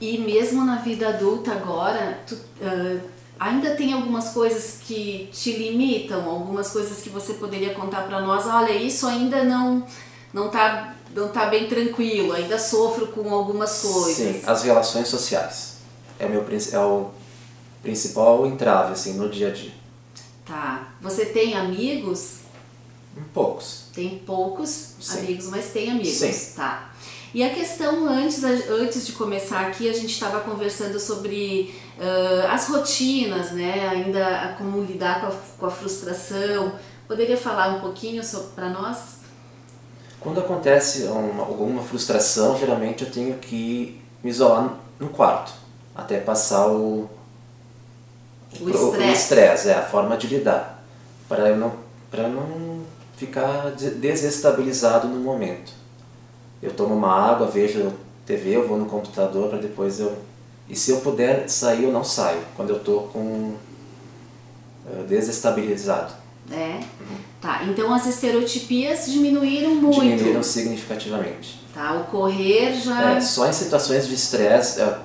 E 0.00 0.18
mesmo 0.18 0.64
na 0.64 0.76
vida 0.76 1.08
adulta 1.08 1.52
agora, 1.52 2.18
tu 2.26 2.34
uh, 2.34 3.00
ainda 3.38 3.74
tem 3.74 3.92
algumas 3.92 4.30
coisas 4.30 4.78
que 4.84 5.28
te 5.32 5.52
limitam, 5.56 6.28
algumas 6.28 6.70
coisas 6.70 7.00
que 7.00 7.08
você 7.08 7.34
poderia 7.34 7.74
contar 7.74 8.02
para 8.02 8.20
nós, 8.20 8.46
olha, 8.46 8.72
isso 8.72 9.06
ainda 9.06 9.42
não 9.42 9.84
não 10.32 10.48
tá 10.48 10.94
não 11.14 11.28
tá 11.28 11.46
bem 11.46 11.68
tranquilo, 11.68 12.32
ainda 12.32 12.58
sofro 12.58 13.08
com 13.08 13.32
algumas 13.32 13.80
coisas. 13.80 14.16
Sim, 14.16 14.42
as 14.46 14.62
relações 14.62 15.08
sociais. 15.08 15.76
É 16.18 16.26
o 16.26 16.30
meu 16.30 16.44
é 16.72 16.78
o 16.78 17.10
principal 17.82 18.46
entrave 18.46 18.92
assim 18.92 19.14
no 19.14 19.28
dia 19.28 19.48
a 19.48 19.50
dia. 19.50 19.72
Tá. 20.46 20.94
Você 21.00 21.26
tem 21.26 21.54
amigos? 21.54 22.40
Poucos. 23.34 23.84
Tem 23.94 24.18
poucos 24.24 24.94
Sim. 25.00 25.18
amigos, 25.18 25.46
mas 25.48 25.66
tem 25.66 25.90
amigos, 25.90 26.12
Sim. 26.12 26.54
tá? 26.56 26.92
E 27.34 27.42
a 27.42 27.50
questão 27.50 28.06
antes, 28.06 28.44
antes 28.44 29.06
de 29.06 29.12
começar 29.12 29.66
aqui, 29.66 29.88
a 29.88 29.92
gente 29.92 30.12
estava 30.12 30.40
conversando 30.40 31.00
sobre 31.00 31.74
uh, 31.98 32.46
as 32.50 32.68
rotinas, 32.68 33.52
né? 33.52 33.88
Ainda 33.88 34.54
como 34.58 34.82
lidar 34.82 35.20
com 35.20 35.26
a, 35.28 35.32
com 35.58 35.66
a 35.66 35.70
frustração. 35.70 36.78
Poderia 37.08 37.36
falar 37.36 37.76
um 37.76 37.80
pouquinho 37.80 38.22
para 38.54 38.68
nós? 38.68 39.21
Quando 40.22 40.40
acontece 40.40 41.04
uma, 41.04 41.42
alguma 41.42 41.82
frustração, 41.82 42.56
geralmente 42.56 43.04
eu 43.04 43.10
tenho 43.10 43.38
que 43.38 44.00
me 44.22 44.30
isolar 44.30 44.78
no 44.98 45.08
quarto 45.08 45.52
até 45.94 46.18
passar 46.20 46.68
o 46.68 47.10
o 48.60 49.02
estresse. 49.12 49.70
é 49.70 49.74
a 49.74 49.82
forma 49.82 50.16
de 50.16 50.26
lidar 50.26 50.84
para 51.28 51.48
eu 51.48 51.56
não 51.56 51.72
para 52.10 52.28
não 52.28 52.82
ficar 53.16 53.70
desestabilizado 53.70 55.08
no 55.08 55.18
momento. 55.18 55.72
Eu 56.62 56.74
tomo 56.74 56.94
uma 56.94 57.10
água, 57.10 57.46
vejo 57.46 57.90
TV, 58.26 58.56
eu 58.56 58.68
vou 58.68 58.76
no 58.76 58.84
computador 58.84 59.48
para 59.48 59.58
depois 59.58 59.98
eu 59.98 60.16
e 60.68 60.76
se 60.76 60.90
eu 60.90 61.00
puder 61.00 61.48
sair 61.48 61.84
eu 61.84 61.92
não 61.92 62.04
saio 62.04 62.42
quando 62.54 62.70
eu 62.70 62.80
tô 62.80 63.00
com 63.12 63.18
uh, 64.86 65.04
desestabilizado. 65.08 66.21
É. 66.50 66.80
Uhum. 67.00 67.16
Tá. 67.40 67.64
Então 67.64 67.92
as 67.92 68.06
estereotipias 68.06 69.06
diminuíram 69.06 69.74
muito. 69.74 70.00
Diminuíram 70.00 70.42
significativamente. 70.42 71.60
Tá. 71.74 71.94
O 71.94 72.04
correr 72.04 72.74
já. 72.74 73.12
É, 73.12 73.20
só 73.20 73.48
em 73.48 73.52
situações 73.52 74.06
de 74.06 74.14
estresse, 74.14 74.80
é, 74.80 74.98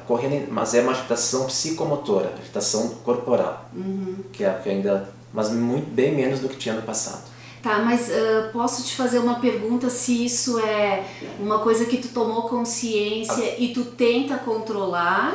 mas 0.50 0.74
é 0.74 0.82
uma 0.82 0.92
agitação 0.92 1.46
psicomotora, 1.46 2.34
agitação 2.42 2.90
corporal, 3.04 3.70
uhum. 3.74 4.18
que, 4.34 4.44
é, 4.44 4.54
que 4.62 4.70
ainda, 4.70 5.10
mas 5.34 5.50
muito 5.50 5.90
bem 5.90 6.14
menos 6.14 6.40
do 6.40 6.50
que 6.50 6.58
tinha 6.58 6.76
no 6.76 6.82
passado. 6.82 7.24
Tá, 7.62 7.80
mas 7.80 8.10
uh, 8.10 8.52
posso 8.54 8.84
te 8.84 8.96
fazer 8.96 9.20
uma 9.20 9.40
pergunta 9.40 9.90
se 9.90 10.26
isso 10.26 10.60
é 10.60 11.04
uma 11.40 11.60
coisa 11.60 11.86
que 11.86 11.98
tu 11.98 12.10
tomou 12.10 12.44
consciência 12.44 13.44
ah. 13.44 13.56
e 13.58 13.74
tu 13.74 13.84
tenta 13.84 14.38
controlar 14.38 15.34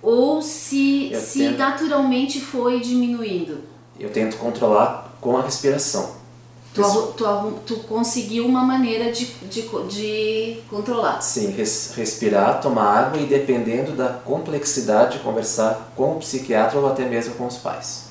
ou 0.00 0.40
se, 0.40 1.12
se 1.14 1.38
tento, 1.40 1.58
naturalmente 1.58 2.40
foi 2.40 2.80
diminuindo? 2.80 3.60
Eu 3.98 4.10
tento 4.10 4.36
controlar 4.36 5.01
com 5.22 5.36
a 5.38 5.42
respiração. 5.42 6.20
Tu, 6.74 6.82
tu, 6.82 7.52
tu 7.66 7.76
conseguiu 7.84 8.46
uma 8.46 8.62
maneira 8.62 9.12
de, 9.12 9.26
de, 9.26 9.68
de 9.88 10.62
controlar? 10.68 11.20
Sim, 11.20 11.50
res, 11.52 11.92
respirar, 11.94 12.60
tomar 12.60 12.98
água 12.98 13.20
e 13.20 13.26
dependendo 13.26 13.92
da 13.92 14.08
complexidade, 14.08 15.18
conversar 15.20 15.92
com 15.94 16.16
o 16.16 16.18
psiquiatra 16.18 16.78
ou 16.78 16.86
até 16.86 17.04
mesmo 17.04 17.34
com 17.34 17.46
os 17.46 17.56
pais. 17.56 18.10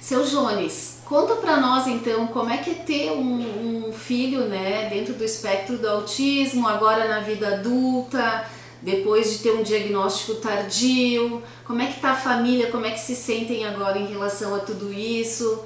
Seu 0.00 0.24
Jones, 0.24 0.96
conta 1.04 1.36
para 1.36 1.58
nós 1.58 1.86
então 1.86 2.26
como 2.28 2.50
é 2.50 2.56
que 2.56 2.70
é 2.70 2.74
ter 2.74 3.12
um, 3.12 3.86
um, 3.86 3.92
filho, 3.92 4.48
né, 4.48 4.88
dentro 4.90 5.14
do 5.14 5.22
espectro 5.22 5.78
do 5.78 5.88
autismo, 5.88 6.66
agora 6.66 7.06
na 7.06 7.20
vida 7.20 7.54
adulta, 7.54 8.44
depois 8.82 9.32
de 9.32 9.38
ter 9.38 9.52
um 9.52 9.62
diagnóstico 9.62 10.36
tardio, 10.36 11.42
como 11.64 11.82
é 11.82 11.86
que 11.86 12.00
tá 12.00 12.12
a 12.12 12.16
família, 12.16 12.70
como 12.70 12.86
é 12.86 12.90
que 12.90 13.00
se 13.00 13.14
sentem 13.14 13.66
agora 13.66 13.98
em 13.98 14.06
relação 14.06 14.54
a 14.54 14.60
tudo 14.60 14.92
isso? 14.92 15.64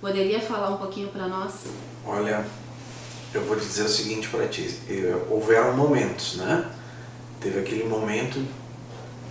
Poderia 0.00 0.40
falar 0.40 0.70
um 0.70 0.76
pouquinho 0.76 1.08
para 1.08 1.26
nós? 1.26 1.52
Olha, 2.04 2.46
eu 3.34 3.42
vou 3.44 3.56
dizer 3.56 3.82
o 3.82 3.88
seguinte 3.88 4.28
para 4.28 4.46
ti, 4.48 4.78
houveram 5.28 5.76
momentos, 5.76 6.36
né? 6.36 6.70
Teve 7.40 7.60
aquele 7.60 7.84
momento 7.84 8.42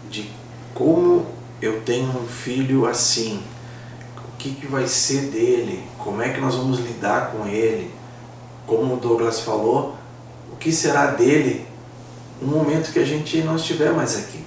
de 0.09 0.29
como 0.73 1.25
eu 1.61 1.81
tenho 1.81 2.09
um 2.09 2.27
filho 2.27 2.85
assim, 2.85 3.41
que, 4.45 4.53
que 4.53 4.67
vai 4.67 4.87
ser 4.87 5.31
dele, 5.31 5.83
como 5.97 6.21
é 6.21 6.29
que 6.29 6.39
nós 6.39 6.53
vamos 6.53 6.77
lidar 6.79 7.31
com 7.31 7.47
ele, 7.47 7.91
como 8.67 8.93
o 8.93 8.97
Douglas 8.97 9.39
falou, 9.39 9.95
o 10.53 10.55
que 10.55 10.71
será 10.71 11.07
dele 11.07 11.65
no 12.41 12.47
momento 12.47 12.91
que 12.91 12.99
a 12.99 13.05
gente 13.05 13.41
não 13.41 13.55
estiver 13.55 13.91
mais 13.93 14.17
aqui. 14.17 14.43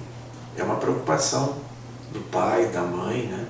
É 0.57 0.63
uma 0.63 0.75
preocupação 0.75 1.55
do 2.11 2.19
pai, 2.29 2.67
da 2.67 2.81
mãe, 2.81 3.23
né? 3.23 3.45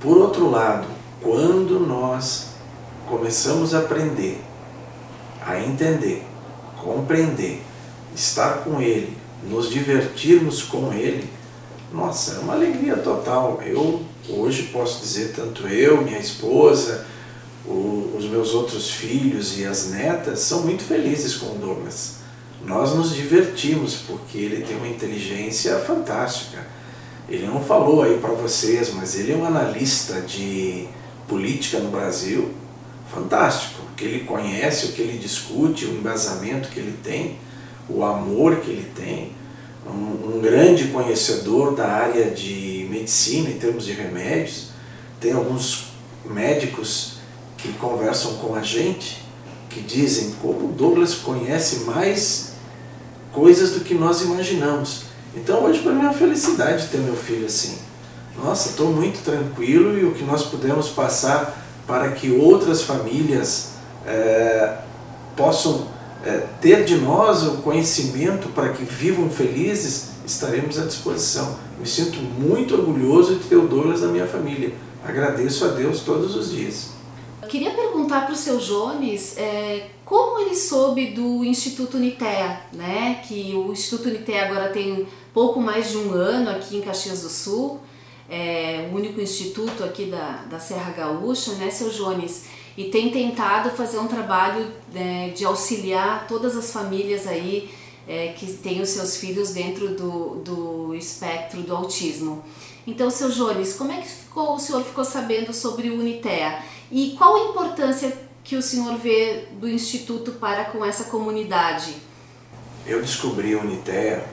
Por 0.00 0.16
outro 0.16 0.50
lado, 0.50 0.86
quando 1.20 1.80
nós 1.80 2.48
começamos 3.06 3.74
a 3.74 3.80
aprender, 3.80 4.42
a 5.44 5.60
entender, 5.60 6.24
compreender, 6.76 7.62
estar 8.14 8.64
com 8.64 8.80
ele, 8.80 9.16
nos 9.44 9.68
divertirmos 9.68 10.62
com 10.62 10.92
ele, 10.92 11.30
nossa, 11.92 12.36
é 12.36 12.38
uma 12.38 12.54
alegria 12.54 12.96
total. 12.96 13.60
Eu 13.62 14.04
Hoje 14.28 14.64
posso 14.64 15.00
dizer, 15.00 15.32
tanto 15.34 15.66
eu, 15.66 16.02
minha 16.02 16.18
esposa, 16.18 17.06
o, 17.66 18.14
os 18.16 18.24
meus 18.26 18.54
outros 18.54 18.90
filhos 18.90 19.58
e 19.58 19.64
as 19.64 19.90
netas 19.90 20.40
são 20.40 20.62
muito 20.62 20.84
felizes 20.84 21.36
com 21.36 21.46
o 21.46 21.58
Douglas. 21.58 22.16
Nós 22.64 22.94
nos 22.94 23.14
divertimos 23.14 23.96
porque 24.06 24.38
ele 24.38 24.64
tem 24.64 24.76
uma 24.76 24.88
inteligência 24.88 25.78
fantástica. 25.78 26.66
Ele 27.28 27.46
não 27.46 27.62
falou 27.62 28.02
aí 28.02 28.18
para 28.18 28.32
vocês, 28.32 28.92
mas 28.94 29.18
ele 29.18 29.32
é 29.32 29.36
um 29.36 29.46
analista 29.46 30.20
de 30.20 30.86
política 31.28 31.78
no 31.78 31.90
Brasil 31.90 32.50
fantástico, 33.12 33.82
porque 33.86 34.04
ele 34.04 34.24
conhece 34.24 34.86
o 34.86 34.92
que 34.92 35.02
ele 35.02 35.18
discute, 35.18 35.84
o 35.84 35.92
embasamento 35.92 36.68
que 36.68 36.78
ele 36.78 36.96
tem, 37.02 37.38
o 37.88 38.04
amor 38.04 38.56
que 38.56 38.70
ele 38.70 38.90
tem, 38.94 39.32
um, 39.86 40.36
um 40.36 40.40
grande 40.40 40.88
conhecedor 40.88 41.74
da 41.74 41.86
área 41.86 42.30
de 42.30 42.86
medicina, 42.90 43.48
em 43.48 43.58
termos 43.58 43.84
de 43.84 43.92
remédios, 43.92 44.70
tem 45.20 45.32
alguns 45.32 45.92
médicos 46.24 47.18
que 47.56 47.72
conversam 47.74 48.34
com 48.34 48.54
a 48.54 48.62
gente 48.62 49.22
que 49.68 49.80
dizem 49.80 50.34
como 50.42 50.72
Douglas 50.72 51.14
conhece 51.14 51.84
mais 51.84 52.49
coisas 53.32 53.72
do 53.72 53.80
que 53.80 53.94
nós 53.94 54.22
imaginamos. 54.22 55.04
Então 55.34 55.64
hoje 55.64 55.80
para 55.80 55.92
mim 55.92 56.00
é 56.00 56.04
uma 56.04 56.14
felicidade 56.14 56.88
ter 56.88 56.98
meu 56.98 57.16
filho 57.16 57.46
assim. 57.46 57.78
Nossa, 58.42 58.70
estou 58.70 58.92
muito 58.92 59.22
tranquilo 59.24 59.98
e 59.98 60.04
o 60.04 60.12
que 60.12 60.24
nós 60.24 60.44
podemos 60.44 60.88
passar 60.88 61.56
para 61.86 62.12
que 62.12 62.30
outras 62.30 62.82
famílias 62.82 63.72
é, 64.06 64.78
possam 65.36 65.88
é, 66.24 66.46
ter 66.60 66.84
de 66.84 66.96
nós 66.96 67.42
o 67.42 67.58
conhecimento 67.58 68.48
para 68.50 68.70
que 68.70 68.84
vivam 68.84 69.28
felizes, 69.30 70.10
estaremos 70.26 70.78
à 70.78 70.84
disposição. 70.84 71.56
Me 71.78 71.86
sinto 71.86 72.18
muito 72.18 72.74
orgulhoso 72.74 73.36
de 73.36 73.44
ter 73.44 73.56
o 73.56 73.66
Douglas 73.66 74.02
na 74.02 74.08
minha 74.08 74.26
família. 74.26 74.72
Agradeço 75.04 75.64
a 75.64 75.68
Deus 75.68 76.00
todos 76.00 76.36
os 76.36 76.50
dias. 76.50 76.90
Eu 77.42 77.48
queria 77.48 77.70
perguntar 77.70 78.26
para 78.26 78.34
o 78.34 78.36
seu 78.36 78.58
Jones 78.58 79.36
é, 79.38 79.88
como 80.10 80.40
ele 80.40 80.56
soube 80.56 81.12
do 81.12 81.44
Instituto 81.44 81.96
Unitea, 81.96 82.62
né? 82.72 83.22
Que 83.28 83.54
o 83.54 83.70
Instituto 83.70 84.08
Unitea 84.08 84.46
agora 84.46 84.70
tem 84.70 85.06
pouco 85.32 85.60
mais 85.60 85.92
de 85.92 85.98
um 85.98 86.12
ano 86.12 86.50
aqui 86.50 86.78
em 86.78 86.80
Caxias 86.80 87.22
do 87.22 87.28
Sul, 87.28 87.78
é 88.28 88.90
o 88.92 88.96
único 88.96 89.20
instituto 89.20 89.84
aqui 89.84 90.06
da, 90.06 90.42
da 90.50 90.58
Serra 90.58 90.90
Gaúcha, 90.90 91.52
né, 91.52 91.70
seu 91.70 91.90
Jones? 91.90 92.46
E 92.76 92.86
tem 92.86 93.12
tentado 93.12 93.70
fazer 93.70 93.98
um 93.98 94.08
trabalho 94.08 94.66
né, 94.92 95.28
de 95.28 95.44
auxiliar 95.44 96.26
todas 96.26 96.56
as 96.56 96.72
famílias 96.72 97.28
aí 97.28 97.70
é, 98.08 98.34
que 98.36 98.52
têm 98.54 98.82
os 98.82 98.88
seus 98.88 99.16
filhos 99.16 99.50
dentro 99.50 99.94
do, 99.94 100.42
do 100.42 100.94
espectro 100.96 101.62
do 101.62 101.72
autismo. 101.72 102.42
Então, 102.84 103.10
seu 103.10 103.30
Jones, 103.30 103.74
como 103.74 103.92
é 103.92 104.00
que 104.00 104.08
ficou, 104.08 104.54
o 104.54 104.58
senhor 104.58 104.82
ficou 104.82 105.04
sabendo 105.04 105.52
sobre 105.52 105.88
o 105.88 106.00
Unitea? 106.00 106.64
E 106.90 107.14
qual 107.16 107.36
a 107.36 107.50
importância 107.50 108.28
que 108.44 108.56
o 108.56 108.62
senhor 108.62 108.96
vê 108.96 109.46
do 109.60 109.68
Instituto 109.68 110.32
para 110.32 110.66
com 110.66 110.84
essa 110.84 111.04
comunidade? 111.04 111.94
Eu 112.86 113.00
descobri 113.00 113.54
o 113.54 113.60
Unitea 113.60 114.24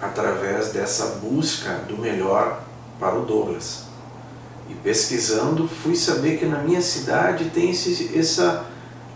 através 0.00 0.72
dessa 0.72 1.18
busca 1.22 1.74
do 1.88 1.98
melhor 1.98 2.62
para 2.98 3.18
o 3.18 3.24
Douglas. 3.24 3.84
E 4.68 4.74
pesquisando, 4.74 5.68
fui 5.68 5.96
saber 5.96 6.38
que 6.38 6.46
na 6.46 6.58
minha 6.58 6.80
cidade 6.80 7.50
tem 7.50 7.70
esse, 7.70 8.18
essa 8.18 8.66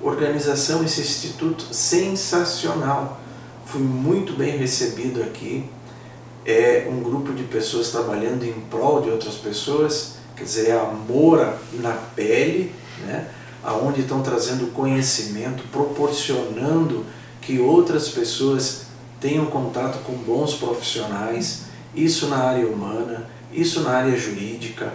organização, 0.02 0.84
esse 0.84 1.00
instituto 1.00 1.72
sensacional 1.72 3.20
fui 3.74 3.82
muito 3.82 4.34
bem 4.34 4.56
recebido 4.56 5.22
aqui. 5.22 5.64
É 6.46 6.86
um 6.88 7.02
grupo 7.02 7.32
de 7.32 7.42
pessoas 7.44 7.90
trabalhando 7.90 8.44
em 8.44 8.52
prol 8.70 9.00
de 9.00 9.10
outras 9.10 9.34
pessoas, 9.34 10.16
quer 10.36 10.44
dizer, 10.44 10.68
é 10.68 10.78
amor 10.78 11.56
na 11.72 11.92
pele, 12.14 12.72
né? 13.06 13.28
Aonde 13.64 14.02
estão 14.02 14.22
trazendo 14.22 14.72
conhecimento, 14.72 15.64
proporcionando 15.72 17.04
que 17.40 17.58
outras 17.58 18.08
pessoas 18.08 18.84
tenham 19.20 19.46
contato 19.46 19.98
com 20.04 20.12
bons 20.12 20.54
profissionais 20.54 21.64
isso 21.94 22.26
na 22.26 22.38
área 22.38 22.66
humana, 22.66 23.26
isso 23.52 23.80
na 23.80 23.90
área 23.90 24.16
jurídica, 24.16 24.92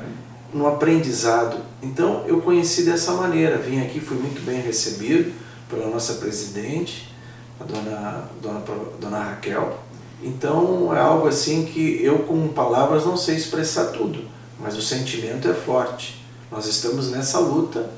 no 0.54 0.68
aprendizado. 0.68 1.58
Então 1.82 2.26
eu 2.28 2.42
conheci 2.42 2.84
dessa 2.84 3.14
maneira, 3.14 3.58
vim 3.58 3.82
aqui, 3.82 4.00
fui 4.00 4.18
muito 4.18 4.44
bem 4.46 4.62
recebido 4.62 5.34
pela 5.70 5.88
nossa 5.88 6.16
presidente, 6.16 7.14
a 7.60 7.64
dona, 7.64 8.30
dona, 8.42 8.64
dona 9.00 9.20
Raquel. 9.20 9.80
Então 10.22 10.94
é 10.94 11.00
algo 11.00 11.28
assim 11.28 11.66
que 11.66 12.04
eu 12.04 12.20
com 12.20 12.50
palavras 12.50 13.06
não 13.06 13.16
sei 13.16 13.36
expressar 13.36 13.86
tudo, 13.86 14.28
mas 14.60 14.78
o 14.78 14.82
sentimento 14.82 15.48
é 15.48 15.54
forte. 15.54 16.22
Nós 16.52 16.66
estamos 16.66 17.12
nessa 17.12 17.40
luta 17.40 17.90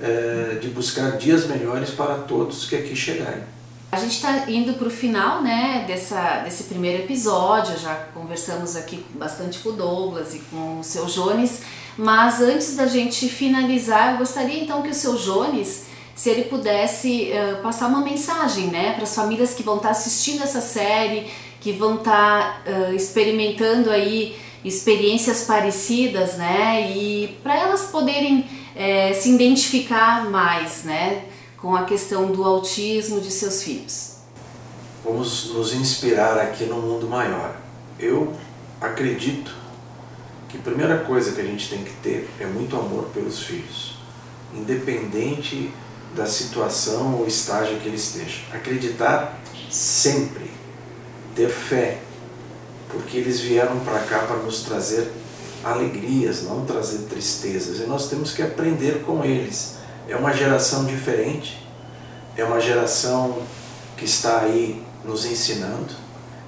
é, 0.00 0.58
de 0.60 0.68
buscar 0.68 1.16
dias 1.16 1.46
melhores 1.46 1.90
para 1.90 2.14
todos 2.14 2.66
que 2.66 2.76
aqui 2.76 2.94
chegarem. 2.96 3.54
A 3.94 3.96
gente 3.96 4.16
está 4.16 4.50
indo 4.50 4.72
para 4.74 4.88
o 4.88 4.90
final 4.90 5.40
né, 5.40 5.84
dessa, 5.86 6.40
desse 6.40 6.64
primeiro 6.64 7.04
episódio, 7.04 7.78
já 7.78 7.94
conversamos 8.12 8.74
aqui 8.74 9.04
bastante 9.14 9.60
com 9.60 9.68
o 9.68 9.72
Douglas 9.72 10.34
e 10.34 10.40
com 10.50 10.80
o 10.80 10.82
seu 10.82 11.04
Jones, 11.06 11.60
mas 11.96 12.40
antes 12.40 12.74
da 12.74 12.88
gente 12.88 13.28
finalizar, 13.28 14.12
eu 14.12 14.18
gostaria 14.18 14.60
então 14.60 14.82
que 14.82 14.88
o 14.88 14.94
seu 14.94 15.14
Jones, 15.14 15.84
se 16.12 16.28
ele 16.28 16.46
pudesse 16.46 17.30
uh, 17.30 17.62
passar 17.62 17.86
uma 17.86 18.00
mensagem 18.00 18.66
né, 18.66 18.94
para 18.94 19.04
as 19.04 19.14
famílias 19.14 19.54
que 19.54 19.62
vão 19.62 19.76
estar 19.76 19.90
tá 19.90 19.92
assistindo 19.92 20.42
essa 20.42 20.60
série, 20.60 21.30
que 21.60 21.70
vão 21.70 21.94
estar 21.94 22.64
tá, 22.64 22.70
uh, 22.70 22.94
experimentando 22.94 23.90
aí 23.90 24.36
experiências 24.64 25.44
parecidas, 25.44 26.34
né, 26.34 26.90
e 26.90 27.38
para 27.44 27.56
elas 27.56 27.82
poderem 27.92 28.44
é, 28.74 29.12
se 29.12 29.30
identificar 29.30 30.30
mais, 30.30 30.84
né? 30.84 31.24
com 31.64 31.74
a 31.74 31.84
questão 31.84 32.30
do 32.30 32.44
autismo 32.44 33.22
de 33.22 33.30
seus 33.30 33.62
filhos? 33.62 34.16
Vamos 35.02 35.50
nos 35.54 35.72
inspirar 35.72 36.36
aqui 36.36 36.66
no 36.66 36.76
mundo 36.76 37.08
maior. 37.08 37.56
Eu 37.98 38.34
acredito 38.78 39.50
que 40.46 40.58
a 40.58 40.60
primeira 40.60 40.98
coisa 40.98 41.32
que 41.32 41.40
a 41.40 41.44
gente 41.44 41.70
tem 41.70 41.82
que 41.82 41.92
ter 42.02 42.28
é 42.38 42.44
muito 42.44 42.76
amor 42.76 43.04
pelos 43.14 43.44
filhos, 43.44 43.96
independente 44.52 45.72
da 46.14 46.26
situação 46.26 47.14
ou 47.14 47.26
estágio 47.26 47.80
que 47.80 47.88
ele 47.88 47.96
esteja. 47.96 48.42
Acreditar 48.52 49.40
sempre, 49.70 50.50
ter 51.34 51.48
fé, 51.48 52.02
porque 52.90 53.16
eles 53.16 53.40
vieram 53.40 53.80
para 53.80 54.00
cá 54.00 54.18
para 54.18 54.36
nos 54.36 54.64
trazer 54.64 55.10
alegrias, 55.64 56.42
não 56.42 56.64
trazer 56.64 57.06
tristezas, 57.08 57.80
e 57.80 57.84
nós 57.84 58.08
temos 58.08 58.32
que 58.32 58.42
aprender 58.42 59.02
com 59.04 59.24
eles 59.24 59.74
é 60.08 60.16
uma 60.16 60.32
geração 60.32 60.84
diferente, 60.84 61.66
é 62.36 62.44
uma 62.44 62.60
geração 62.60 63.42
que 63.96 64.04
está 64.04 64.40
aí 64.40 64.82
nos 65.04 65.24
ensinando. 65.24 65.94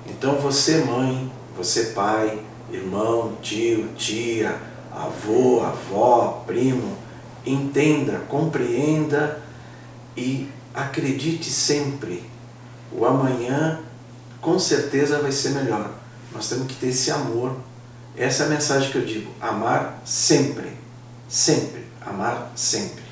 Então 0.07 0.37
você 0.37 0.79
mãe, 0.85 1.31
você 1.57 1.87
pai, 1.87 2.39
irmão, 2.71 3.37
tio, 3.41 3.89
tia, 3.97 4.57
avô, 4.93 5.63
avó, 5.63 6.45
primo, 6.47 6.97
entenda, 7.45 8.21
compreenda 8.29 9.41
e 10.17 10.49
acredite 10.75 11.49
sempre. 11.51 12.25
O 12.93 13.05
amanhã 13.05 13.81
com 14.41 14.59
certeza 14.59 15.19
vai 15.21 15.33
ser 15.33 15.51
melhor. 15.51 15.91
Nós 16.33 16.49
temos 16.49 16.67
que 16.67 16.75
ter 16.75 16.89
esse 16.89 17.11
amor. 17.11 17.57
Essa 18.17 18.45
é 18.45 18.47
a 18.47 18.49
mensagem 18.49 18.91
que 18.91 18.97
eu 18.97 19.05
digo: 19.05 19.31
amar 19.41 20.01
sempre, 20.05 20.73
sempre, 21.29 21.85
amar 22.01 22.51
sempre. 22.57 23.05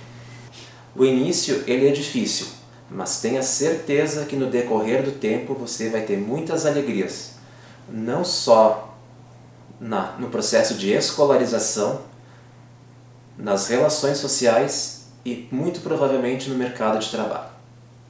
O 0.96 1.04
início 1.04 1.62
ele 1.66 1.88
é 1.88 1.92
difícil, 1.92 2.46
mas 2.90 3.20
tenha 3.20 3.42
certeza 3.42 4.24
que 4.24 4.36
no 4.36 4.48
decorrer 4.48 5.02
do 5.02 5.12
tempo 5.12 5.54
você 5.54 5.90
vai 5.90 6.02
ter 6.02 6.16
muitas 6.16 6.64
alegrias, 6.64 7.32
não 7.88 8.24
só 8.24 8.96
na, 9.80 10.12
no 10.12 10.28
processo 10.28 10.74
de 10.74 10.92
escolarização, 10.92 12.00
nas 13.36 13.68
relações 13.68 14.18
sociais 14.18 15.06
e 15.24 15.48
muito 15.50 15.80
provavelmente 15.80 16.48
no 16.48 16.56
mercado 16.56 16.98
de 16.98 17.10
trabalho. 17.10 17.50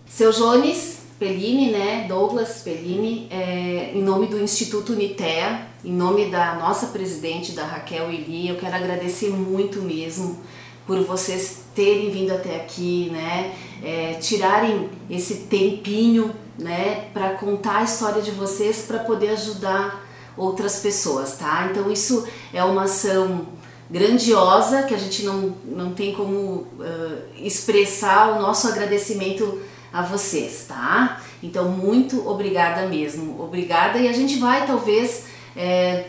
Seu 0.07 0.31
Jones 0.31 0.99
Pellini, 1.19 1.71
né, 1.71 2.07
Douglas 2.09 2.63
Pellini, 2.63 3.29
é, 3.31 3.93
em 3.95 4.03
nome 4.03 4.27
do 4.27 4.41
Instituto 4.41 4.93
Unitea, 4.93 5.69
em 5.85 5.93
nome 5.93 6.31
da 6.31 6.55
nossa 6.55 6.87
presidente, 6.89 7.53
da 7.53 7.65
Raquel 7.65 8.11
Eli, 8.11 8.49
eu 8.49 8.57
quero 8.57 8.75
agradecer 8.75 9.31
muito 9.31 9.81
mesmo 9.81 10.41
por 10.87 10.99
vocês 11.05 11.63
terem 11.75 12.11
vindo 12.11 12.33
até 12.33 12.57
aqui, 12.57 13.09
né? 13.11 13.55
É, 13.83 14.15
tirarem 14.15 14.91
esse 15.09 15.47
tempinho, 15.47 16.35
né, 16.59 17.07
para 17.13 17.31
contar 17.31 17.79
a 17.79 17.83
história 17.83 18.23
de 18.23 18.31
vocês 18.31 18.85
para 18.87 19.01
poder 19.01 19.31
ajudar 19.31 20.05
outras 20.37 20.81
pessoas, 20.81 21.37
tá? 21.37 21.69
Então 21.71 21.91
isso 21.91 22.27
é 22.53 22.63
uma 22.65 22.85
ação 22.85 23.47
grandiosa 23.91 24.83
que 24.83 24.95
a 24.95 24.99
gente 24.99 25.25
não, 25.25 25.55
não 25.65 25.93
tem 25.93 26.15
como 26.15 26.67
uh, 26.79 27.19
expressar 27.37 28.37
o 28.37 28.43
nosso 28.43 28.67
agradecimento 28.69 29.61
a 29.95 30.03
vocês, 30.03 30.67
tá? 30.69 31.21
Então 31.41 31.71
muito 31.71 32.29
obrigada 32.29 32.87
mesmo, 32.89 33.41
obrigada 33.41 33.99
e 33.99 34.09
a 34.09 34.13
gente 34.13 34.37
vai 34.39 34.67
talvez 34.67 35.27
é, 35.57 36.07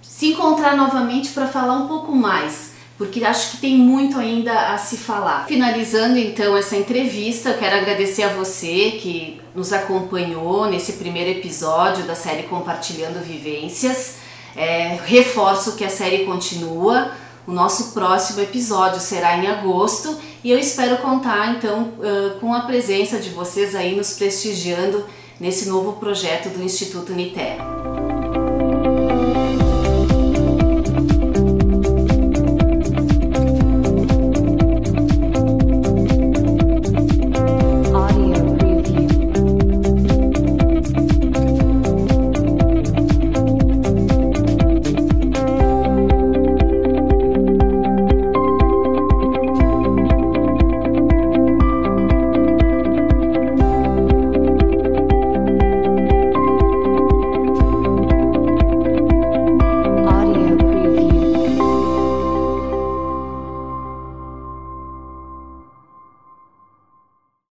se 0.00 0.28
encontrar 0.28 0.76
novamente 0.76 1.30
para 1.30 1.46
falar 1.46 1.74
um 1.74 1.88
pouco 1.88 2.14
mais 2.14 2.70
porque 3.00 3.24
acho 3.24 3.52
que 3.52 3.56
tem 3.56 3.78
muito 3.78 4.18
ainda 4.18 4.74
a 4.74 4.76
se 4.76 4.98
falar. 4.98 5.46
Finalizando 5.46 6.18
então 6.18 6.54
essa 6.54 6.76
entrevista, 6.76 7.48
eu 7.48 7.58
quero 7.58 7.76
agradecer 7.76 8.24
a 8.24 8.28
você 8.28 8.98
que 9.00 9.40
nos 9.54 9.72
acompanhou 9.72 10.66
nesse 10.66 10.92
primeiro 10.92 11.30
episódio 11.30 12.04
da 12.04 12.14
série 12.14 12.42
Compartilhando 12.42 13.24
Vivências. 13.24 14.16
É, 14.54 14.98
reforço 15.06 15.76
que 15.76 15.84
a 15.84 15.88
série 15.88 16.26
continua. 16.26 17.12
O 17.46 17.52
nosso 17.52 17.92
próximo 17.92 18.40
episódio 18.40 19.00
será 19.00 19.36
em 19.36 19.46
agosto 19.46 20.16
e 20.44 20.50
eu 20.50 20.58
espero 20.58 20.98
contar 20.98 21.56
então 21.56 21.92
com 22.40 22.54
a 22.54 22.60
presença 22.60 23.18
de 23.18 23.30
vocês 23.30 23.74
aí 23.74 23.96
nos 23.96 24.12
prestigiando 24.12 25.04
nesse 25.38 25.68
novo 25.68 25.94
projeto 25.94 26.50
do 26.50 26.62
Instituto 26.62 27.12
Niter. 27.12 27.56